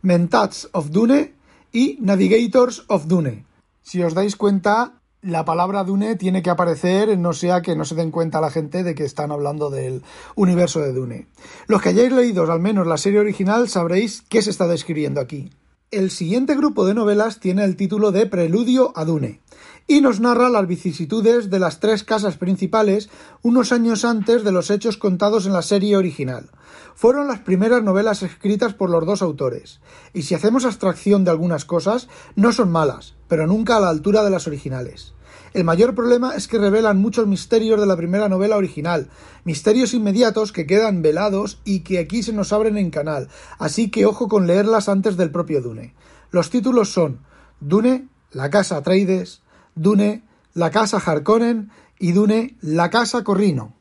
Mentats 0.00 0.70
of 0.72 0.88
Dune 0.88 1.34
y 1.72 1.98
Navigators 2.00 2.84
of 2.88 3.06
Dune. 3.06 3.44
Si 3.82 4.02
os 4.02 4.14
dais 4.14 4.34
cuenta, 4.34 5.02
la 5.22 5.44
palabra 5.44 5.84
Dune 5.84 6.16
tiene 6.16 6.42
que 6.42 6.50
aparecer, 6.50 7.18
no 7.18 7.32
sea 7.32 7.62
que 7.62 7.76
no 7.76 7.84
se 7.84 7.94
den 7.94 8.10
cuenta 8.10 8.40
la 8.40 8.50
gente 8.50 8.82
de 8.82 8.94
que 8.94 9.04
están 9.04 9.32
hablando 9.32 9.70
del 9.70 10.02
universo 10.34 10.80
de 10.80 10.92
Dune. 10.92 11.26
Los 11.66 11.82
que 11.82 11.90
hayáis 11.90 12.12
leído 12.12 12.50
al 12.50 12.60
menos 12.60 12.86
la 12.86 12.98
serie 12.98 13.20
original 13.20 13.68
sabréis 13.68 14.22
qué 14.22 14.42
se 14.42 14.50
está 14.50 14.66
describiendo 14.66 15.20
aquí. 15.20 15.50
El 15.90 16.10
siguiente 16.10 16.54
grupo 16.54 16.84
de 16.84 16.94
novelas 16.94 17.40
tiene 17.40 17.64
el 17.64 17.76
título 17.76 18.12
de 18.12 18.26
Preludio 18.26 18.92
a 18.96 19.04
Dune 19.04 19.40
y 19.86 20.00
nos 20.00 20.20
narra 20.20 20.48
las 20.48 20.66
vicisitudes 20.66 21.48
de 21.50 21.58
las 21.58 21.80
tres 21.80 22.02
casas 22.02 22.36
principales 22.36 23.08
unos 23.42 23.72
años 23.72 24.04
antes 24.04 24.42
de 24.42 24.52
los 24.52 24.70
hechos 24.70 24.96
contados 24.96 25.46
en 25.46 25.52
la 25.52 25.62
serie 25.62 25.96
original. 25.96 26.50
Fueron 26.94 27.28
las 27.28 27.40
primeras 27.40 27.82
novelas 27.82 28.22
escritas 28.22 28.74
por 28.74 28.90
los 28.90 29.06
dos 29.06 29.22
autores, 29.22 29.80
y 30.12 30.22
si 30.22 30.34
hacemos 30.34 30.64
abstracción 30.64 31.24
de 31.24 31.30
algunas 31.30 31.64
cosas, 31.64 32.08
no 32.34 32.52
son 32.52 32.70
malas, 32.70 33.14
pero 33.28 33.46
nunca 33.46 33.76
a 33.76 33.80
la 33.80 33.90
altura 33.90 34.24
de 34.24 34.30
las 34.30 34.46
originales. 34.46 35.14
El 35.52 35.64
mayor 35.64 35.94
problema 35.94 36.34
es 36.34 36.48
que 36.48 36.58
revelan 36.58 36.98
muchos 36.98 37.26
misterios 37.26 37.80
de 37.80 37.86
la 37.86 37.96
primera 37.96 38.28
novela 38.28 38.56
original, 38.56 39.08
misterios 39.44 39.94
inmediatos 39.94 40.52
que 40.52 40.66
quedan 40.66 41.00
velados 41.00 41.60
y 41.64 41.80
que 41.80 41.98
aquí 41.98 42.22
se 42.22 42.32
nos 42.32 42.52
abren 42.52 42.76
en 42.76 42.90
canal, 42.90 43.28
así 43.58 43.90
que 43.90 44.04
ojo 44.04 44.28
con 44.28 44.46
leerlas 44.46 44.88
antes 44.88 45.16
del 45.16 45.30
propio 45.30 45.62
Dune. 45.62 45.94
Los 46.30 46.50
títulos 46.50 46.92
son 46.92 47.20
Dune, 47.60 48.08
la 48.32 48.50
casa 48.50 48.76
Atreides, 48.76 49.42
Dune, 49.78 50.22
la 50.54 50.70
casa 50.70 50.96
Harkonnen 50.96 51.70
y 51.98 52.12
Dune, 52.12 52.56
la 52.62 52.88
casa 52.88 53.22
Corrino. 53.22 53.74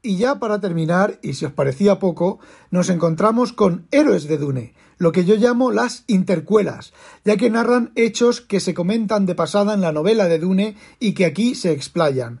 Y 0.00 0.16
ya 0.16 0.38
para 0.38 0.60
terminar, 0.60 1.18
y 1.22 1.34
si 1.34 1.44
os 1.44 1.52
parecía 1.52 1.98
poco, 1.98 2.38
nos 2.70 2.88
encontramos 2.88 3.52
con 3.52 3.88
Héroes 3.90 4.28
de 4.28 4.38
Dune, 4.38 4.74
lo 4.96 5.10
que 5.10 5.24
yo 5.24 5.34
llamo 5.34 5.72
las 5.72 6.04
intercuelas, 6.06 6.92
ya 7.24 7.36
que 7.36 7.50
narran 7.50 7.90
hechos 7.96 8.40
que 8.40 8.60
se 8.60 8.74
comentan 8.74 9.26
de 9.26 9.34
pasada 9.34 9.74
en 9.74 9.80
la 9.80 9.90
novela 9.90 10.28
de 10.28 10.38
Dune 10.38 10.76
y 11.00 11.14
que 11.14 11.26
aquí 11.26 11.56
se 11.56 11.72
explayan. 11.72 12.40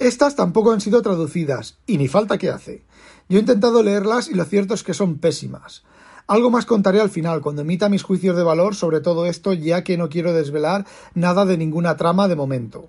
Estas 0.00 0.34
tampoco 0.34 0.72
han 0.72 0.80
sido 0.80 1.02
traducidas, 1.02 1.78
y 1.86 1.98
ni 1.98 2.08
falta 2.08 2.36
que 2.36 2.50
hace. 2.50 2.82
Yo 3.28 3.38
he 3.38 3.40
intentado 3.40 3.80
leerlas 3.84 4.28
y 4.28 4.34
lo 4.34 4.44
cierto 4.44 4.74
es 4.74 4.82
que 4.82 4.92
son 4.92 5.18
pésimas. 5.18 5.84
Algo 6.32 6.48
más 6.48 6.64
contaré 6.64 6.98
al 6.98 7.10
final, 7.10 7.42
cuando 7.42 7.60
emita 7.60 7.90
mis 7.90 8.04
juicios 8.04 8.34
de 8.34 8.42
valor 8.42 8.74
sobre 8.74 9.00
todo 9.00 9.26
esto, 9.26 9.52
ya 9.52 9.84
que 9.84 9.98
no 9.98 10.08
quiero 10.08 10.32
desvelar 10.32 10.86
nada 11.12 11.44
de 11.44 11.58
ninguna 11.58 11.98
trama 11.98 12.26
de 12.26 12.36
momento. 12.36 12.88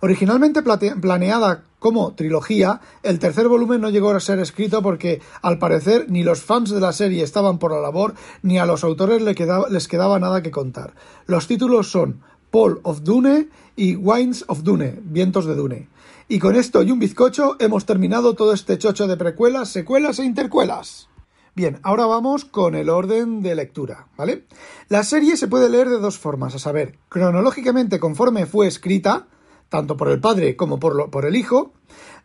Originalmente 0.00 0.62
planeada 0.62 1.64
como 1.80 2.14
trilogía, 2.14 2.80
el 3.02 3.18
tercer 3.18 3.48
volumen 3.48 3.80
no 3.80 3.90
llegó 3.90 4.12
a 4.12 4.20
ser 4.20 4.38
escrito 4.38 4.80
porque, 4.80 5.20
al 5.42 5.58
parecer, 5.58 6.06
ni 6.08 6.22
los 6.22 6.44
fans 6.44 6.70
de 6.70 6.78
la 6.78 6.92
serie 6.92 7.24
estaban 7.24 7.58
por 7.58 7.72
la 7.72 7.80
labor, 7.80 8.14
ni 8.42 8.58
a 8.58 8.64
los 8.64 8.84
autores 8.84 9.20
les 9.22 9.88
quedaba 9.88 10.20
nada 10.20 10.44
que 10.44 10.52
contar. 10.52 10.94
Los 11.26 11.48
títulos 11.48 11.90
son 11.90 12.20
Paul 12.52 12.78
of 12.84 13.02
Dune 13.02 13.48
y 13.74 13.96
Wines 13.96 14.44
of 14.46 14.62
Dune, 14.62 15.00
Vientos 15.02 15.46
de 15.46 15.56
Dune. 15.56 15.88
Y 16.28 16.38
con 16.38 16.54
esto 16.54 16.84
y 16.84 16.92
un 16.92 17.00
bizcocho 17.00 17.56
hemos 17.58 17.86
terminado 17.86 18.34
todo 18.34 18.52
este 18.52 18.78
chocho 18.78 19.08
de 19.08 19.16
precuelas, 19.16 19.70
secuelas 19.70 20.20
e 20.20 20.24
intercuelas. 20.24 21.08
Bien, 21.56 21.78
ahora 21.84 22.06
vamos 22.06 22.44
con 22.44 22.74
el 22.74 22.90
orden 22.90 23.40
de 23.40 23.54
lectura, 23.54 24.08
¿vale? 24.16 24.44
La 24.88 25.04
serie 25.04 25.36
se 25.36 25.46
puede 25.46 25.68
leer 25.68 25.88
de 25.88 26.00
dos 26.00 26.18
formas, 26.18 26.56
a 26.56 26.58
saber, 26.58 26.98
cronológicamente 27.08 28.00
conforme 28.00 28.46
fue 28.46 28.66
escrita, 28.66 29.28
tanto 29.68 29.96
por 29.96 30.08
el 30.08 30.20
padre 30.20 30.56
como 30.56 30.80
por, 30.80 31.10
por 31.10 31.24
el 31.24 31.36
hijo, 31.36 31.72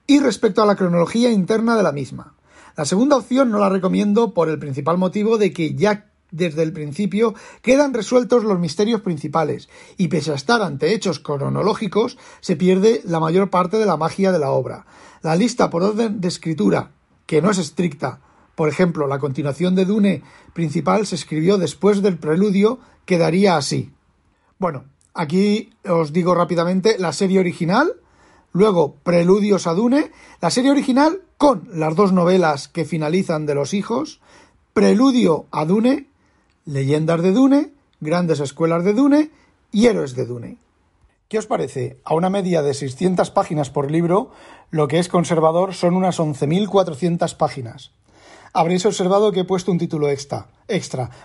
y 0.07 0.19
respecto 0.19 0.63
a 0.63 0.65
la 0.65 0.75
cronología 0.75 1.29
interna 1.29 1.77
de 1.77 1.83
la 1.83 1.91
misma. 1.91 2.33
La 2.75 2.85
segunda 2.85 3.17
opción 3.17 3.51
no 3.51 3.59
la 3.59 3.69
recomiendo 3.69 4.33
por 4.33 4.49
el 4.49 4.57
principal 4.57 4.97
motivo 4.97 5.37
de 5.37 5.53
que 5.53 5.75
ya 5.75 6.09
desde 6.31 6.63
el 6.63 6.73
principio 6.73 7.35
quedan 7.61 7.93
resueltos 7.93 8.43
los 8.43 8.57
misterios 8.57 9.01
principales, 9.01 9.69
y 9.95 10.07
pese 10.07 10.31
a 10.31 10.35
estar 10.35 10.63
ante 10.63 10.95
hechos 10.95 11.19
cronológicos, 11.19 12.17
se 12.41 12.55
pierde 12.55 13.01
la 13.05 13.19
mayor 13.19 13.51
parte 13.51 13.77
de 13.77 13.85
la 13.85 13.95
magia 13.95 14.31
de 14.31 14.39
la 14.39 14.49
obra. 14.49 14.87
La 15.21 15.35
lista 15.35 15.69
por 15.69 15.83
orden 15.83 16.19
de 16.19 16.29
escritura, 16.29 16.93
que 17.27 17.43
no 17.43 17.51
es 17.51 17.59
estricta, 17.59 18.21
por 18.59 18.67
ejemplo, 18.67 19.07
la 19.07 19.19
continuación 19.19 19.73
de 19.73 19.85
Dune 19.85 20.21
principal 20.51 21.07
se 21.07 21.15
escribió 21.15 21.57
después 21.57 22.01
del 22.01 22.17
preludio, 22.17 22.79
quedaría 23.05 23.55
así. 23.55 23.93
Bueno, 24.57 24.83
aquí 25.13 25.69
os 25.87 26.11
digo 26.11 26.35
rápidamente 26.35 26.97
la 26.99 27.13
serie 27.13 27.39
original, 27.39 27.93
luego 28.51 28.95
Preludios 29.01 29.65
a 29.65 29.73
Dune, 29.73 30.11
la 30.41 30.49
serie 30.49 30.71
original 30.71 31.21
con 31.37 31.69
las 31.71 31.95
dos 31.95 32.11
novelas 32.11 32.67
que 32.67 32.83
finalizan 32.83 33.45
de 33.45 33.55
los 33.55 33.73
hijos, 33.73 34.19
Preludio 34.73 35.45
a 35.51 35.63
Dune, 35.63 36.07
Leyendas 36.65 37.21
de 37.21 37.31
Dune, 37.31 37.71
Grandes 38.01 38.41
Escuelas 38.41 38.83
de 38.83 38.91
Dune 38.91 39.31
y 39.71 39.85
Héroes 39.85 40.15
de 40.15 40.25
Dune. 40.25 40.57
¿Qué 41.29 41.37
os 41.37 41.45
parece? 41.45 42.01
A 42.03 42.13
una 42.13 42.29
media 42.29 42.61
de 42.61 42.73
600 42.73 43.31
páginas 43.31 43.69
por 43.69 43.89
libro, 43.89 44.31
lo 44.69 44.89
que 44.89 44.99
es 44.99 45.07
conservador 45.07 45.73
son 45.73 45.95
unas 45.95 46.19
11.400 46.19 47.37
páginas 47.37 47.93
habréis 48.53 48.85
observado 48.85 49.31
que 49.31 49.41
he 49.41 49.45
puesto 49.45 49.71
un 49.71 49.77
título 49.77 50.09
extra. 50.09 50.47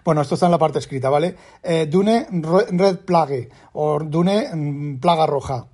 Bueno, 0.05 0.21
esto 0.23 0.35
está 0.35 0.47
en 0.47 0.53
la 0.53 0.59
parte 0.59 0.79
escrita, 0.79 1.11
¿vale? 1.11 1.37
Eh, 1.63 1.87
Dune 1.91 2.27
Red 2.31 2.99
Plague 3.01 3.51
o 3.73 3.99
Dune 4.01 4.49
mm, 4.55 5.01
Plaga 5.01 5.27
Roja. 5.27 5.67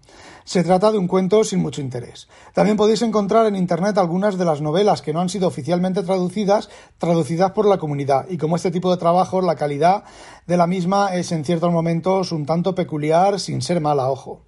Se 0.45 0.65
trata 0.65 0.91
de 0.91 0.99
un 0.99 1.07
cuento 1.07 1.45
sin 1.45 1.61
mucho 1.61 1.81
interés. 1.81 2.27
También 2.55 2.77
podéis 2.77 3.03
encontrar 3.03 3.47
en 3.47 3.55
Internet 3.55 3.99
algunas 3.99 4.37
de 4.37 4.45
las 4.45 4.61
novelas 4.61 5.01
que 5.01 5.13
no 5.13 5.21
han 5.21 5.29
sido 5.29 5.47
oficialmente 5.47 6.03
traducidas, 6.03 6.69
traducidas 6.99 7.53
por 7.53 7.67
la 7.67 7.79
comunidad. 7.79 8.27
Y 8.29 8.37
como 8.37 8.57
este 8.57 8.73
tipo 8.73 8.91
de 8.91 8.97
trabajos, 8.97 9.45
la 9.45 9.55
calidad 9.55 10.03
de 10.49 10.57
la 10.57 10.67
misma 10.67 11.15
es 11.15 11.31
en 11.31 11.45
ciertos 11.45 11.71
momentos 11.71 12.33
un 12.33 12.47
tanto 12.47 12.75
peculiar, 12.75 13.39
sin 13.39 13.63
ser 13.63 13.81
mala, 13.81 14.11
ojo. 14.11 14.43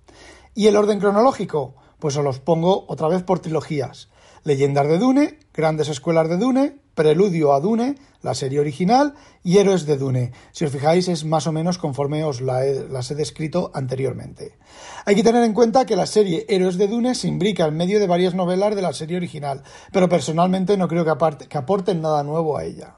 ¿Y 0.55 0.67
el 0.67 0.77
orden 0.77 0.99
cronológico? 0.99 1.77
Pues 2.01 2.17
os 2.17 2.25
los 2.25 2.41
pongo 2.41 2.85
otra 2.89 3.07
vez 3.07 3.23
por 3.23 3.39
trilogías. 3.39 4.09
Leyendas 4.45 4.89
de 4.89 4.99
Dune, 4.99 5.39
Grandes 5.55 5.89
Escuelas 5.89 6.29
de 6.29 6.37
Dune, 6.37 6.79
Preludio 6.95 7.55
a 7.55 7.61
Dune, 7.61 7.95
la 8.23 8.35
serie 8.35 8.61
original, 8.61 9.15
y 9.43 9.59
Héroes 9.59 9.87
de 9.87 9.97
Dune. 9.97 10.33
Si 10.51 10.65
os 10.65 10.73
fijáis, 10.73 11.09
es 11.09 11.25
más 11.25 11.47
o 11.47 11.53
menos 11.53 11.79
conforme 11.79 12.25
os 12.25 12.41
las 12.41 13.11
he 13.11 13.15
descrito 13.15 13.71
anteriormente. 13.73 14.59
Hay 15.07 15.15
que 15.15 15.23
tener 15.23 15.45
en 15.45 15.55
cuenta 15.55 15.87
que 15.87 15.97
la 15.97 16.07
serie 16.07 16.45
Héroes 16.49 16.77
de 16.77 16.89
Dune 16.89 17.15
se 17.15 17.29
imbrica 17.29 17.67
en 17.67 17.77
medio 17.77 18.01
de 18.01 18.07
varias 18.07 18.35
novelas 18.35 18.75
de 18.75 18.83
la 18.83 18.93
serie 18.93 19.17
original, 19.17 19.63
pero 19.93 20.09
personalmente 20.09 20.77
no 20.77 20.89
creo 20.89 21.05
que, 21.05 21.47
que 21.47 21.59
aporten 21.59 22.03
nada 22.03 22.23
nuevo 22.23 22.59
a 22.59 22.65
ella. 22.65 22.97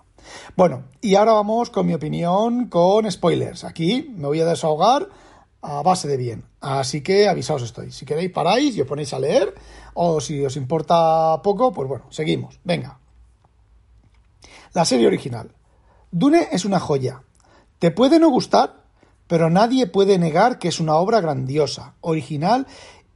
Bueno, 0.57 0.85
y 1.01 1.15
ahora 1.15 1.33
vamos 1.33 1.71
con 1.71 1.87
mi 1.87 1.95
opinión 1.95 2.69
con 2.69 3.11
spoilers. 3.11 3.65
Aquí 3.65 4.15
me 4.17 4.27
voy 4.29 4.41
a 4.41 4.47
desahogar 4.47 5.09
a 5.65 5.83
base 5.83 6.07
de 6.07 6.17
bien. 6.17 6.45
Así 6.61 7.01
que 7.01 7.27
avisaos 7.27 7.63
estoy. 7.63 7.91
Si 7.91 8.05
queréis 8.05 8.31
paráis 8.31 8.77
y 8.77 8.83
os 8.83 8.87
ponéis 8.87 9.15
a 9.15 9.19
leer, 9.19 9.55
o 9.95 10.21
si 10.21 10.45
os 10.45 10.57
importa 10.57 11.41
poco, 11.43 11.73
pues 11.73 11.89
bueno, 11.89 12.05
seguimos. 12.11 12.61
Venga. 12.65 12.99
La 14.75 14.85
serie 14.85 15.07
original. 15.07 15.53
Dune 16.11 16.49
es 16.53 16.65
una 16.65 16.81
joya. 16.81 17.23
Te 17.79 17.91
puede 17.91 18.19
no 18.19 18.29
gustar, 18.29 18.85
pero 19.27 19.49
nadie 19.49 19.87
puede 19.87 20.19
negar 20.19 20.59
que 20.59 20.69
es 20.69 20.81
una 20.81 20.97
obra 20.97 21.21
grandiosa, 21.21 21.95
original 22.01 22.67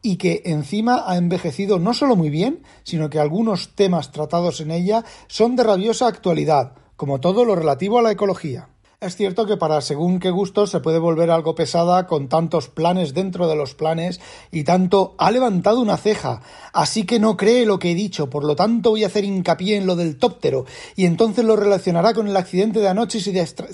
y 0.00 0.16
que 0.16 0.42
encima 0.46 1.04
ha 1.06 1.16
envejecido 1.16 1.78
no 1.78 1.92
solo 1.92 2.16
muy 2.16 2.30
bien, 2.30 2.62
sino 2.82 3.10
que 3.10 3.18
algunos 3.18 3.74
temas 3.74 4.10
tratados 4.10 4.60
en 4.60 4.70
ella 4.70 5.04
son 5.26 5.54
de 5.56 5.64
rabiosa 5.64 6.06
actualidad, 6.06 6.72
como 6.96 7.20
todo 7.20 7.44
lo 7.44 7.54
relativo 7.56 7.98
a 7.98 8.02
la 8.02 8.12
ecología. 8.12 8.68
Es 9.00 9.14
cierto 9.14 9.46
que 9.46 9.56
para 9.56 9.80
según 9.80 10.18
qué 10.18 10.30
gusto 10.30 10.66
se 10.66 10.80
puede 10.80 10.98
volver 10.98 11.30
algo 11.30 11.54
pesada 11.54 12.08
con 12.08 12.26
tantos 12.28 12.68
planes 12.68 13.14
dentro 13.14 13.46
de 13.46 13.54
los 13.54 13.76
planes 13.76 14.20
y 14.50 14.64
tanto 14.64 15.14
ha 15.18 15.30
levantado 15.30 15.78
una 15.78 15.96
ceja, 15.96 16.42
así 16.72 17.06
que 17.06 17.20
no 17.20 17.36
cree 17.36 17.64
lo 17.64 17.78
que 17.78 17.92
he 17.92 17.94
dicho, 17.94 18.28
por 18.28 18.42
lo 18.42 18.56
tanto 18.56 18.90
voy 18.90 19.04
a 19.04 19.06
hacer 19.06 19.22
hincapié 19.22 19.76
en 19.76 19.86
lo 19.86 19.94
del 19.94 20.16
tóptero 20.18 20.66
y 20.96 21.06
entonces 21.06 21.44
lo 21.44 21.54
relacionará 21.54 22.12
con 22.12 22.26
el 22.26 22.36
accidente 22.36 22.80
de 22.80 22.88
anoche 22.88 23.18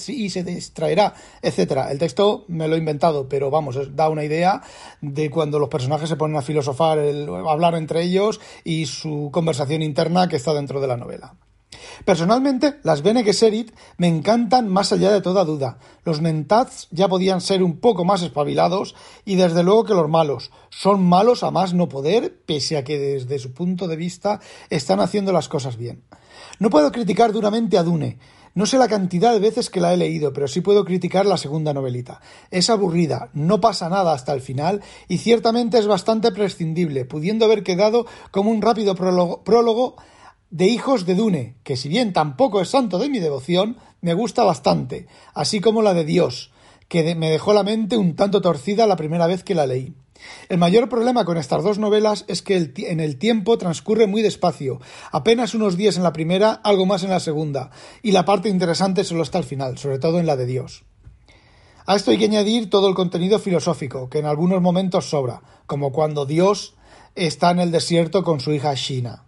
y 0.08 0.28
se 0.28 0.44
distraerá, 0.44 1.14
etcétera. 1.40 1.90
El 1.90 1.98
texto 1.98 2.44
me 2.48 2.68
lo 2.68 2.74
he 2.74 2.78
inventado, 2.78 3.26
pero 3.26 3.50
vamos, 3.50 3.96
da 3.96 4.10
una 4.10 4.24
idea 4.24 4.60
de 5.00 5.30
cuando 5.30 5.58
los 5.58 5.70
personajes 5.70 6.10
se 6.10 6.16
ponen 6.16 6.36
a 6.36 6.42
filosofar, 6.42 6.98
a 6.98 7.50
hablar 7.50 7.76
entre 7.76 8.02
ellos 8.02 8.42
y 8.62 8.84
su 8.84 9.30
conversación 9.32 9.80
interna 9.80 10.28
que 10.28 10.36
está 10.36 10.52
dentro 10.52 10.82
de 10.82 10.88
la 10.88 10.98
novela. 10.98 11.34
Personalmente, 12.04 12.76
las 12.82 13.02
Bene 13.02 13.24
Gesserit 13.24 13.72
me 13.96 14.08
encantan 14.08 14.68
más 14.68 14.92
allá 14.92 15.12
de 15.12 15.20
toda 15.20 15.44
duda. 15.44 15.78
Los 16.04 16.20
Mentats 16.20 16.88
ya 16.90 17.08
podían 17.08 17.40
ser 17.40 17.62
un 17.62 17.78
poco 17.78 18.04
más 18.04 18.22
espabilados 18.22 18.94
y 19.24 19.36
desde 19.36 19.62
luego 19.62 19.84
que 19.84 19.94
los 19.94 20.08
malos. 20.08 20.50
Son 20.70 21.02
malos 21.02 21.42
a 21.42 21.50
más 21.50 21.74
no 21.74 21.88
poder, 21.88 22.40
pese 22.46 22.76
a 22.76 22.84
que 22.84 22.98
desde 22.98 23.38
su 23.38 23.52
punto 23.52 23.88
de 23.88 23.96
vista 23.96 24.40
están 24.70 25.00
haciendo 25.00 25.32
las 25.32 25.48
cosas 25.48 25.76
bien. 25.76 26.02
No 26.58 26.70
puedo 26.70 26.92
criticar 26.92 27.32
duramente 27.32 27.78
a 27.78 27.82
Dune. 27.82 28.18
No 28.54 28.66
sé 28.66 28.78
la 28.78 28.86
cantidad 28.86 29.32
de 29.32 29.40
veces 29.40 29.68
que 29.68 29.80
la 29.80 29.92
he 29.92 29.96
leído, 29.96 30.32
pero 30.32 30.46
sí 30.46 30.60
puedo 30.60 30.84
criticar 30.84 31.26
la 31.26 31.36
segunda 31.36 31.74
novelita. 31.74 32.20
Es 32.52 32.70
aburrida, 32.70 33.30
no 33.32 33.60
pasa 33.60 33.88
nada 33.88 34.12
hasta 34.12 34.32
el 34.32 34.40
final 34.40 34.80
y 35.08 35.18
ciertamente 35.18 35.76
es 35.78 35.88
bastante 35.88 36.30
prescindible, 36.30 37.04
pudiendo 37.04 37.46
haber 37.46 37.64
quedado 37.64 38.06
como 38.30 38.52
un 38.52 38.62
rápido 38.62 38.94
prólogo 38.94 39.96
de 40.54 40.68
Hijos 40.68 41.04
de 41.04 41.16
Dune, 41.16 41.56
que 41.64 41.76
si 41.76 41.88
bien 41.88 42.12
tampoco 42.12 42.60
es 42.60 42.68
santo 42.68 43.00
de 43.00 43.08
mi 43.08 43.18
devoción, 43.18 43.76
me 44.00 44.14
gusta 44.14 44.44
bastante, 44.44 45.08
así 45.34 45.60
como 45.60 45.82
la 45.82 45.94
de 45.94 46.04
Dios, 46.04 46.52
que 46.86 47.16
me 47.16 47.28
dejó 47.28 47.52
la 47.52 47.64
mente 47.64 47.96
un 47.96 48.14
tanto 48.14 48.40
torcida 48.40 48.86
la 48.86 48.94
primera 48.94 49.26
vez 49.26 49.42
que 49.42 49.56
la 49.56 49.66
leí. 49.66 49.94
El 50.48 50.58
mayor 50.58 50.88
problema 50.88 51.24
con 51.24 51.38
estas 51.38 51.64
dos 51.64 51.80
novelas 51.80 52.24
es 52.28 52.40
que 52.40 52.72
en 52.76 53.00
el 53.00 53.18
tiempo 53.18 53.58
transcurre 53.58 54.06
muy 54.06 54.22
despacio, 54.22 54.80
apenas 55.10 55.56
unos 55.56 55.76
días 55.76 55.96
en 55.96 56.04
la 56.04 56.12
primera, 56.12 56.52
algo 56.52 56.86
más 56.86 57.02
en 57.02 57.10
la 57.10 57.18
segunda, 57.18 57.72
y 58.00 58.12
la 58.12 58.24
parte 58.24 58.48
interesante 58.48 59.02
solo 59.02 59.24
está 59.24 59.38
al 59.38 59.44
final, 59.44 59.76
sobre 59.76 59.98
todo 59.98 60.20
en 60.20 60.26
la 60.26 60.36
de 60.36 60.46
Dios. 60.46 60.84
A 61.84 61.96
esto 61.96 62.12
hay 62.12 62.18
que 62.18 62.26
añadir 62.26 62.70
todo 62.70 62.88
el 62.88 62.94
contenido 62.94 63.40
filosófico, 63.40 64.08
que 64.08 64.20
en 64.20 64.26
algunos 64.26 64.62
momentos 64.62 65.10
sobra, 65.10 65.42
como 65.66 65.90
cuando 65.90 66.26
Dios 66.26 66.76
está 67.16 67.50
en 67.50 67.58
el 67.58 67.72
desierto 67.72 68.22
con 68.22 68.38
su 68.38 68.52
hija 68.52 68.72
Shina. 68.74 69.24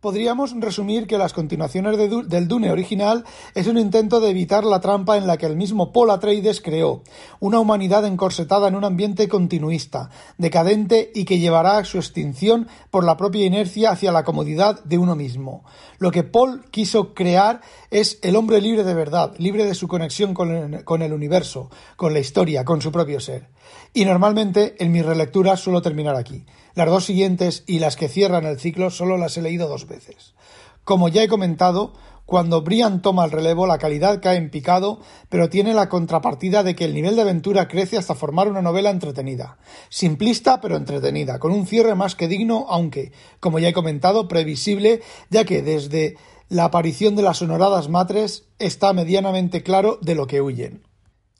Podríamos 0.00 0.54
resumir 0.60 1.08
que 1.08 1.18
las 1.18 1.32
continuaciones 1.32 1.98
del 1.98 2.46
Dune 2.46 2.70
original 2.70 3.24
es 3.56 3.66
un 3.66 3.78
intento 3.78 4.20
de 4.20 4.30
evitar 4.30 4.62
la 4.62 4.78
trampa 4.78 5.16
en 5.16 5.26
la 5.26 5.38
que 5.38 5.46
el 5.46 5.56
mismo 5.56 5.90
Paul 5.90 6.10
Atreides 6.10 6.60
creó, 6.60 7.02
una 7.40 7.58
humanidad 7.58 8.06
encorsetada 8.06 8.68
en 8.68 8.76
un 8.76 8.84
ambiente 8.84 9.26
continuista, 9.26 10.10
decadente 10.36 11.10
y 11.12 11.24
que 11.24 11.40
llevará 11.40 11.78
a 11.78 11.84
su 11.84 11.98
extinción 11.98 12.68
por 12.92 13.02
la 13.02 13.16
propia 13.16 13.44
inercia 13.44 13.90
hacia 13.90 14.12
la 14.12 14.22
comodidad 14.22 14.84
de 14.84 14.98
uno 14.98 15.16
mismo. 15.16 15.64
Lo 15.98 16.12
que 16.12 16.22
Paul 16.22 16.66
quiso 16.70 17.12
crear 17.12 17.60
es 17.90 18.20
el 18.22 18.36
hombre 18.36 18.60
libre 18.60 18.84
de 18.84 18.94
verdad, 18.94 19.34
libre 19.38 19.64
de 19.64 19.74
su 19.74 19.88
conexión 19.88 20.32
con 20.32 20.54
el, 20.54 20.84
con 20.84 21.02
el 21.02 21.12
universo, 21.12 21.70
con 21.96 22.12
la 22.12 22.20
historia, 22.20 22.64
con 22.64 22.80
su 22.80 22.92
propio 22.92 23.18
ser. 23.18 23.48
Y 23.92 24.04
normalmente 24.04 24.76
en 24.78 24.92
mis 24.92 25.04
relecturas 25.04 25.58
suelo 25.58 25.82
terminar 25.82 26.14
aquí. 26.14 26.44
Las 26.78 26.86
dos 26.86 27.06
siguientes 27.06 27.64
y 27.66 27.80
las 27.80 27.96
que 27.96 28.08
cierran 28.08 28.46
el 28.46 28.60
ciclo 28.60 28.90
solo 28.90 29.18
las 29.18 29.36
he 29.36 29.42
leído 29.42 29.68
dos 29.68 29.88
veces. 29.88 30.34
Como 30.84 31.08
ya 31.08 31.24
he 31.24 31.28
comentado, 31.28 31.92
cuando 32.24 32.62
Brian 32.62 33.02
toma 33.02 33.24
el 33.24 33.32
relevo 33.32 33.66
la 33.66 33.78
calidad 33.78 34.22
cae 34.22 34.36
en 34.36 34.48
picado, 34.48 35.00
pero 35.28 35.48
tiene 35.48 35.74
la 35.74 35.88
contrapartida 35.88 36.62
de 36.62 36.76
que 36.76 36.84
el 36.84 36.94
nivel 36.94 37.16
de 37.16 37.22
aventura 37.22 37.66
crece 37.66 37.98
hasta 37.98 38.14
formar 38.14 38.46
una 38.46 38.62
novela 38.62 38.90
entretenida. 38.90 39.58
Simplista 39.88 40.60
pero 40.60 40.76
entretenida, 40.76 41.40
con 41.40 41.50
un 41.50 41.66
cierre 41.66 41.96
más 41.96 42.14
que 42.14 42.28
digno, 42.28 42.66
aunque, 42.68 43.10
como 43.40 43.58
ya 43.58 43.70
he 43.70 43.72
comentado, 43.72 44.28
previsible, 44.28 45.02
ya 45.30 45.44
que 45.44 45.62
desde 45.62 46.16
la 46.48 46.66
aparición 46.66 47.16
de 47.16 47.22
las 47.22 47.42
honoradas 47.42 47.88
matres 47.88 48.44
está 48.60 48.92
medianamente 48.92 49.64
claro 49.64 49.98
de 50.00 50.14
lo 50.14 50.28
que 50.28 50.40
huyen. 50.40 50.84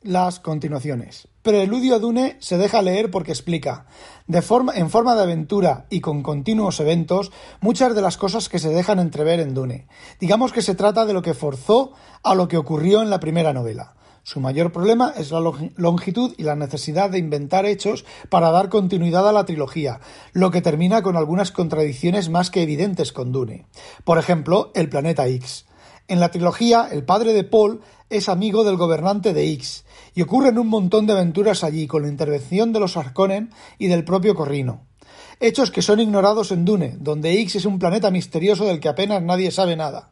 Las 0.04 0.38
continuaciones. 0.38 1.26
Preludio 1.42 1.96
a 1.96 1.98
Dune 1.98 2.36
se 2.38 2.56
deja 2.56 2.82
leer 2.82 3.10
porque 3.10 3.32
explica, 3.32 3.86
de 4.28 4.42
forma, 4.42 4.72
en 4.76 4.90
forma 4.90 5.16
de 5.16 5.22
aventura 5.22 5.86
y 5.90 6.00
con 6.00 6.22
continuos 6.22 6.78
eventos, 6.78 7.32
muchas 7.60 7.96
de 7.96 8.02
las 8.02 8.16
cosas 8.16 8.48
que 8.48 8.60
se 8.60 8.68
dejan 8.68 9.00
entrever 9.00 9.40
en 9.40 9.54
Dune. 9.54 9.88
Digamos 10.20 10.52
que 10.52 10.62
se 10.62 10.76
trata 10.76 11.04
de 11.04 11.14
lo 11.14 11.20
que 11.20 11.34
forzó 11.34 11.94
a 12.22 12.36
lo 12.36 12.46
que 12.46 12.56
ocurrió 12.56 13.02
en 13.02 13.10
la 13.10 13.18
primera 13.18 13.52
novela. 13.52 13.96
Su 14.22 14.38
mayor 14.38 14.70
problema 14.70 15.12
es 15.16 15.32
la 15.32 15.40
longitud 15.40 16.32
y 16.38 16.44
la 16.44 16.54
necesidad 16.54 17.10
de 17.10 17.18
inventar 17.18 17.66
hechos 17.66 18.04
para 18.28 18.52
dar 18.52 18.68
continuidad 18.68 19.28
a 19.28 19.32
la 19.32 19.46
trilogía, 19.46 19.98
lo 20.32 20.52
que 20.52 20.62
termina 20.62 21.02
con 21.02 21.16
algunas 21.16 21.50
contradicciones 21.50 22.28
más 22.28 22.52
que 22.52 22.62
evidentes 22.62 23.10
con 23.10 23.32
Dune. 23.32 23.66
Por 24.04 24.18
ejemplo, 24.18 24.70
el 24.76 24.88
planeta 24.88 25.26
X. 25.26 25.64
En 26.06 26.20
la 26.20 26.30
trilogía, 26.30 26.88
el 26.90 27.04
padre 27.04 27.34
de 27.34 27.44
Paul 27.44 27.82
es 28.08 28.30
amigo 28.30 28.64
del 28.64 28.78
gobernante 28.78 29.34
de 29.34 29.52
X, 29.52 29.84
y 30.14 30.22
ocurren 30.22 30.58
un 30.58 30.68
montón 30.68 31.06
de 31.06 31.12
aventuras 31.12 31.64
allí 31.64 31.86
con 31.86 32.02
la 32.02 32.08
intervención 32.08 32.72
de 32.72 32.80
los 32.80 32.96
Harkonnen 32.96 33.50
y 33.78 33.86
del 33.88 34.04
propio 34.04 34.34
Corrino. 34.34 34.86
Hechos 35.40 35.70
que 35.70 35.82
son 35.82 36.00
ignorados 36.00 36.50
en 36.50 36.64
Dune, 36.64 36.96
donde 36.98 37.40
X 37.40 37.56
es 37.56 37.64
un 37.64 37.78
planeta 37.78 38.10
misterioso 38.10 38.64
del 38.64 38.80
que 38.80 38.88
apenas 38.88 39.22
nadie 39.22 39.50
sabe 39.50 39.76
nada. 39.76 40.11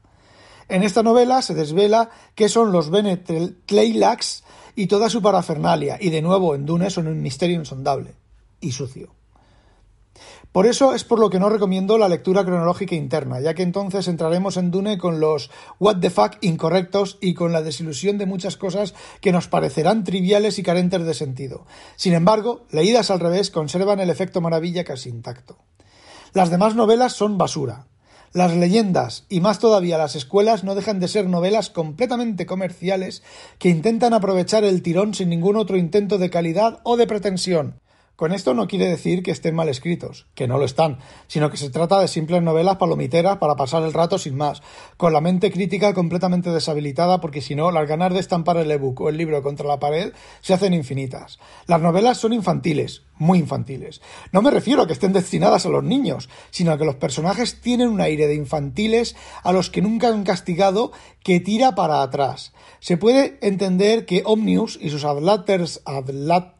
En 0.68 0.82
esta 0.82 1.02
novela 1.02 1.42
se 1.42 1.54
desvela 1.54 2.10
qué 2.34 2.48
son 2.48 2.72
los 2.72 2.90
Bene 2.90 3.16
Tleilax 3.16 4.44
y 4.74 4.86
toda 4.86 5.08
su 5.08 5.22
parafernalia, 5.22 5.96
y 6.00 6.10
de 6.10 6.22
nuevo 6.22 6.54
en 6.54 6.66
Dune 6.66 6.90
son 6.90 7.06
un 7.06 7.22
misterio 7.22 7.56
insondable 7.56 8.14
y 8.60 8.72
sucio. 8.72 9.14
Por 10.56 10.66
eso 10.66 10.94
es 10.94 11.04
por 11.04 11.18
lo 11.18 11.28
que 11.28 11.38
no 11.38 11.50
recomiendo 11.50 11.98
la 11.98 12.08
lectura 12.08 12.42
cronológica 12.42 12.94
interna, 12.94 13.40
ya 13.40 13.52
que 13.52 13.62
entonces 13.62 14.08
entraremos 14.08 14.56
en 14.56 14.70
Dune 14.70 14.96
con 14.96 15.20
los 15.20 15.50
what 15.78 15.98
the 15.98 16.08
fuck 16.08 16.38
incorrectos 16.40 17.18
y 17.20 17.34
con 17.34 17.52
la 17.52 17.60
desilusión 17.60 18.16
de 18.16 18.24
muchas 18.24 18.56
cosas 18.56 18.94
que 19.20 19.32
nos 19.32 19.48
parecerán 19.48 20.02
triviales 20.02 20.58
y 20.58 20.62
carentes 20.62 21.04
de 21.04 21.12
sentido. 21.12 21.66
Sin 21.96 22.14
embargo, 22.14 22.64
leídas 22.70 23.10
al 23.10 23.20
revés 23.20 23.50
conservan 23.50 24.00
el 24.00 24.08
efecto 24.08 24.40
maravilla 24.40 24.82
casi 24.84 25.10
intacto. 25.10 25.58
Las 26.32 26.48
demás 26.48 26.74
novelas 26.74 27.12
son 27.12 27.36
basura. 27.36 27.88
Las 28.32 28.56
leyendas, 28.56 29.26
y 29.28 29.40
más 29.40 29.58
todavía 29.58 29.98
las 29.98 30.16
escuelas, 30.16 30.64
no 30.64 30.74
dejan 30.74 31.00
de 31.00 31.08
ser 31.08 31.28
novelas 31.28 31.68
completamente 31.68 32.46
comerciales 32.46 33.22
que 33.58 33.68
intentan 33.68 34.14
aprovechar 34.14 34.64
el 34.64 34.80
tirón 34.80 35.12
sin 35.12 35.28
ningún 35.28 35.56
otro 35.56 35.76
intento 35.76 36.16
de 36.16 36.30
calidad 36.30 36.80
o 36.82 36.96
de 36.96 37.06
pretensión. 37.06 37.78
Con 38.16 38.32
esto 38.32 38.54
no 38.54 38.66
quiere 38.66 38.88
decir 38.88 39.22
que 39.22 39.30
estén 39.30 39.54
mal 39.54 39.68
escritos, 39.68 40.26
que 40.34 40.48
no 40.48 40.56
lo 40.56 40.64
están, 40.64 41.00
sino 41.26 41.50
que 41.50 41.58
se 41.58 41.68
trata 41.68 42.00
de 42.00 42.08
simples 42.08 42.42
novelas 42.42 42.76
palomiteras 42.76 43.36
para 43.36 43.56
pasar 43.56 43.82
el 43.82 43.92
rato 43.92 44.16
sin 44.16 44.38
más, 44.38 44.62
con 44.96 45.12
la 45.12 45.20
mente 45.20 45.52
crítica 45.52 45.92
completamente 45.92 46.48
deshabilitada 46.48 47.20
porque 47.20 47.42
si 47.42 47.54
no, 47.54 47.70
las 47.70 47.86
ganas 47.86 48.14
de 48.14 48.20
estampar 48.20 48.56
el 48.56 48.70
ebook 48.70 49.02
o 49.02 49.08
el 49.10 49.18
libro 49.18 49.42
contra 49.42 49.68
la 49.68 49.78
pared 49.78 50.14
se 50.40 50.54
hacen 50.54 50.72
infinitas. 50.72 51.38
Las 51.66 51.82
novelas 51.82 52.16
son 52.16 52.32
infantiles, 52.32 53.02
muy 53.18 53.38
infantiles. 53.38 54.00
No 54.32 54.40
me 54.40 54.50
refiero 54.50 54.80
a 54.80 54.86
que 54.86 54.94
estén 54.94 55.12
destinadas 55.12 55.66
a 55.66 55.68
los 55.68 55.84
niños, 55.84 56.30
sino 56.50 56.72
a 56.72 56.78
que 56.78 56.86
los 56.86 56.94
personajes 56.94 57.60
tienen 57.60 57.88
un 57.88 58.00
aire 58.00 58.28
de 58.28 58.34
infantiles 58.34 59.14
a 59.42 59.52
los 59.52 59.68
que 59.68 59.82
nunca 59.82 60.08
han 60.08 60.24
castigado 60.24 60.90
que 61.22 61.38
tira 61.40 61.74
para 61.74 62.00
atrás. 62.00 62.54
Se 62.80 62.96
puede 62.96 63.36
entender 63.42 64.06
que 64.06 64.22
Omnius 64.24 64.78
y 64.80 64.88
sus 64.88 65.04
adlaters, 65.04 65.82
adlat 65.84 66.55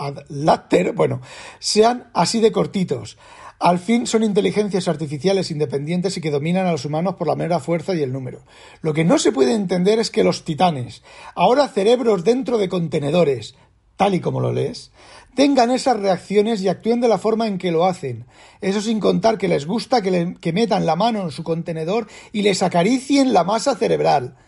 ad 0.00 0.94
bueno, 0.94 1.20
sean 1.58 2.10
así 2.14 2.40
de 2.40 2.52
cortitos. 2.52 3.18
Al 3.58 3.78
fin 3.78 4.06
son 4.06 4.22
inteligencias 4.22 4.88
artificiales 4.88 5.50
independientes 5.50 6.16
y 6.16 6.22
que 6.22 6.30
dominan 6.30 6.66
a 6.66 6.72
los 6.72 6.86
humanos 6.86 7.16
por 7.16 7.26
la 7.26 7.36
mera 7.36 7.60
fuerza 7.60 7.94
y 7.94 8.02
el 8.02 8.10
número. 8.10 8.42
Lo 8.80 8.94
que 8.94 9.04
no 9.04 9.18
se 9.18 9.32
puede 9.32 9.52
entender 9.52 9.98
es 9.98 10.10
que 10.10 10.24
los 10.24 10.44
titanes, 10.44 11.02
ahora 11.34 11.68
cerebros 11.68 12.24
dentro 12.24 12.56
de 12.56 12.70
contenedores, 12.70 13.54
tal 13.96 14.14
y 14.14 14.20
como 14.20 14.40
lo 14.40 14.54
lees, 14.54 14.92
tengan 15.34 15.70
esas 15.70 16.00
reacciones 16.00 16.62
y 16.62 16.68
actúen 16.68 17.02
de 17.02 17.08
la 17.08 17.18
forma 17.18 17.46
en 17.46 17.58
que 17.58 17.70
lo 17.70 17.84
hacen. 17.84 18.24
Eso 18.62 18.80
sin 18.80 18.98
contar 18.98 19.36
que 19.36 19.48
les 19.48 19.66
gusta 19.66 20.00
que, 20.00 20.36
que 20.40 20.54
metan 20.54 20.86
la 20.86 20.96
mano 20.96 21.20
en 21.20 21.30
su 21.30 21.44
contenedor 21.44 22.06
y 22.32 22.40
les 22.40 22.62
acaricien 22.62 23.34
la 23.34 23.44
masa 23.44 23.76
cerebral, 23.76 24.38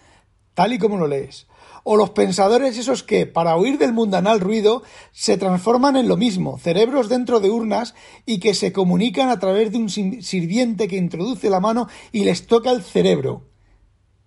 tal 0.55 0.73
y 0.73 0.79
como 0.79 0.97
lo 0.97 1.07
lees 1.07 1.47
o 1.85 1.97
los 1.97 2.11
pensadores 2.11 2.79
esos 2.79 3.03
que, 3.03 3.27
para 3.27 3.57
huir 3.57 3.79
del 3.79 3.93
mundanal 3.93 4.41
ruido, 4.41 4.83
se 5.13 5.37
transforman 5.37 5.97
en 5.97 6.09
lo 6.09 6.17
mismo, 6.17 6.59
cerebros 6.59 7.09
dentro 7.09 7.41
de 7.41 7.51
urnas 7.51 7.95
y 8.27 8.39
que 8.41 8.55
se 8.55 8.73
comunican 8.73 9.29
a 9.29 9.39
través 9.39 9.73
de 9.73 9.79
un 9.79 9.89
sirviente 9.89 10.89
que 10.89 10.97
introduce 10.97 11.51
la 11.51 11.61
mano 11.61 11.89
y 12.13 12.25
les 12.25 12.47
toca 12.47 12.71
el 12.71 12.83
cerebro, 12.83 13.49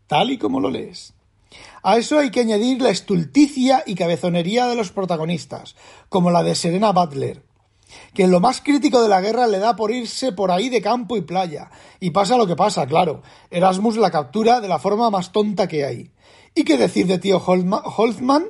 tal 0.08 0.32
y 0.32 0.38
como 0.38 0.60
lo 0.60 0.70
lees. 0.70 1.14
A 1.84 1.98
eso 1.98 2.18
hay 2.18 2.32
que 2.32 2.40
añadir 2.40 2.82
la 2.82 2.90
estulticia 2.90 3.84
y 3.86 3.96
cabezonería 3.96 4.68
de 4.68 4.76
los 4.76 4.92
protagonistas, 4.92 5.76
como 6.10 6.32
la 6.32 6.44
de 6.44 6.56
Serena 6.56 6.92
Butler. 6.92 7.44
Que 8.14 8.24
en 8.24 8.32
lo 8.32 8.40
más 8.40 8.62
crítico 8.62 9.02
de 9.02 9.10
la 9.10 9.22
guerra 9.22 9.48
le 9.48 9.60
da 9.60 9.76
por 9.76 9.92
irse 9.92 10.32
por 10.32 10.52
ahí 10.52 10.70
de 10.70 10.82
campo 10.82 11.18
y 11.18 11.22
playa. 11.22 11.70
Y 12.00 12.12
pasa 12.12 12.38
lo 12.38 12.48
que 12.48 12.56
pasa, 12.56 12.88
claro. 12.88 13.22
Erasmus 13.52 13.98
la 13.98 14.12
captura 14.12 14.62
de 14.62 14.68
la 14.68 14.80
forma 14.80 15.10
más 15.10 15.32
tonta 15.32 15.68
que 15.68 15.86
hay. 15.86 16.12
¿Y 16.54 16.64
qué 16.64 16.78
decir 16.78 17.08
de 17.08 17.20
tío 17.20 17.42
Holtzman? 17.46 18.46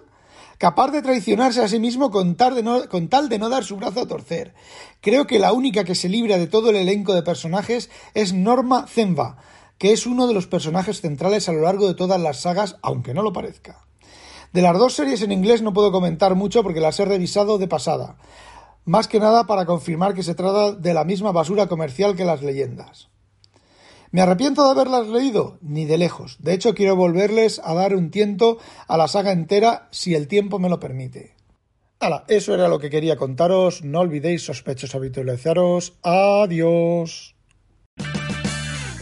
Capaz 0.58 0.92
de 0.92 1.02
traicionarse 1.02 1.62
a 1.62 1.68
sí 1.68 1.80
mismo 1.80 2.12
con 2.12 2.36
tal, 2.36 2.56
de 2.56 2.64
no, 2.64 2.88
con 2.88 3.10
tal 3.10 3.28
de 3.28 3.40
no 3.40 3.50
dar 3.50 3.66
su 3.66 3.76
brazo 3.76 4.02
a 4.02 4.08
torcer. 4.08 4.54
Creo 5.02 5.28
que 5.28 5.40
la 5.40 5.52
única 5.52 5.84
que 5.84 5.96
se 5.96 6.08
libra 6.08 6.38
de 6.38 6.48
todo 6.48 6.70
el 6.70 6.78
elenco 6.78 7.14
de 7.14 7.24
personajes 7.24 7.90
es 8.14 8.32
Norma 8.32 8.88
Zenva, 8.88 9.38
que 9.78 9.92
es 9.92 10.06
uno 10.06 10.28
de 10.28 10.34
los 10.34 10.48
personajes 10.48 11.02
centrales 11.02 11.50
a 11.50 11.54
lo 11.54 11.62
largo 11.62 11.88
de 11.88 11.96
todas 11.96 12.22
las 12.22 12.40
sagas, 12.42 12.78
aunque 12.82 13.14
no 13.14 13.22
lo 13.22 13.34
parezca. 13.34 13.86
De 14.54 14.62
las 14.62 14.78
dos 14.78 14.94
series 14.94 15.22
en 15.22 15.34
inglés 15.34 15.62
no 15.62 15.74
puedo 15.74 15.92
comentar 15.92 16.36
mucho 16.36 16.64
porque 16.64 16.80
las 16.80 16.98
he 17.02 17.06
revisado 17.06 17.58
de 17.58 17.68
pasada, 17.68 18.16
más 18.86 19.08
que 19.08 19.20
nada 19.20 19.46
para 19.46 19.66
confirmar 19.66 20.14
que 20.14 20.24
se 20.24 20.36
trata 20.36 20.72
de 20.72 20.94
la 20.94 21.04
misma 21.04 21.32
basura 21.32 21.68
comercial 21.68 22.16
que 22.16 22.24
las 22.24 22.42
leyendas. 22.42 23.10
¿Me 24.12 24.22
arrepiento 24.22 24.64
de 24.64 24.72
haberlas 24.72 25.08
leído? 25.08 25.58
Ni 25.62 25.86
de 25.86 25.98
lejos. 25.98 26.38
De 26.40 26.54
hecho, 26.54 26.74
quiero 26.74 26.96
volverles 26.96 27.60
a 27.64 27.74
dar 27.74 27.96
un 27.96 28.12
tiento 28.12 28.60
a 28.88 28.96
la 28.96 29.10
saga 29.10 29.32
entera 29.32 29.90
si 29.92 30.16
el 30.16 30.30
tiempo 30.30 30.58
me 30.60 30.70
lo 30.70 30.80
permite. 30.80 31.36
Hala, 32.00 32.24
eso 32.28 32.54
era 32.54 32.68
lo 32.68 32.80
que 32.80 32.90
quería 32.90 33.18
contaros. 33.18 33.84
No 33.84 34.00
olvidéis, 34.00 34.46
sospechosos, 34.46 34.96
habitualizaros. 34.96 35.98
Adiós. 36.04 37.35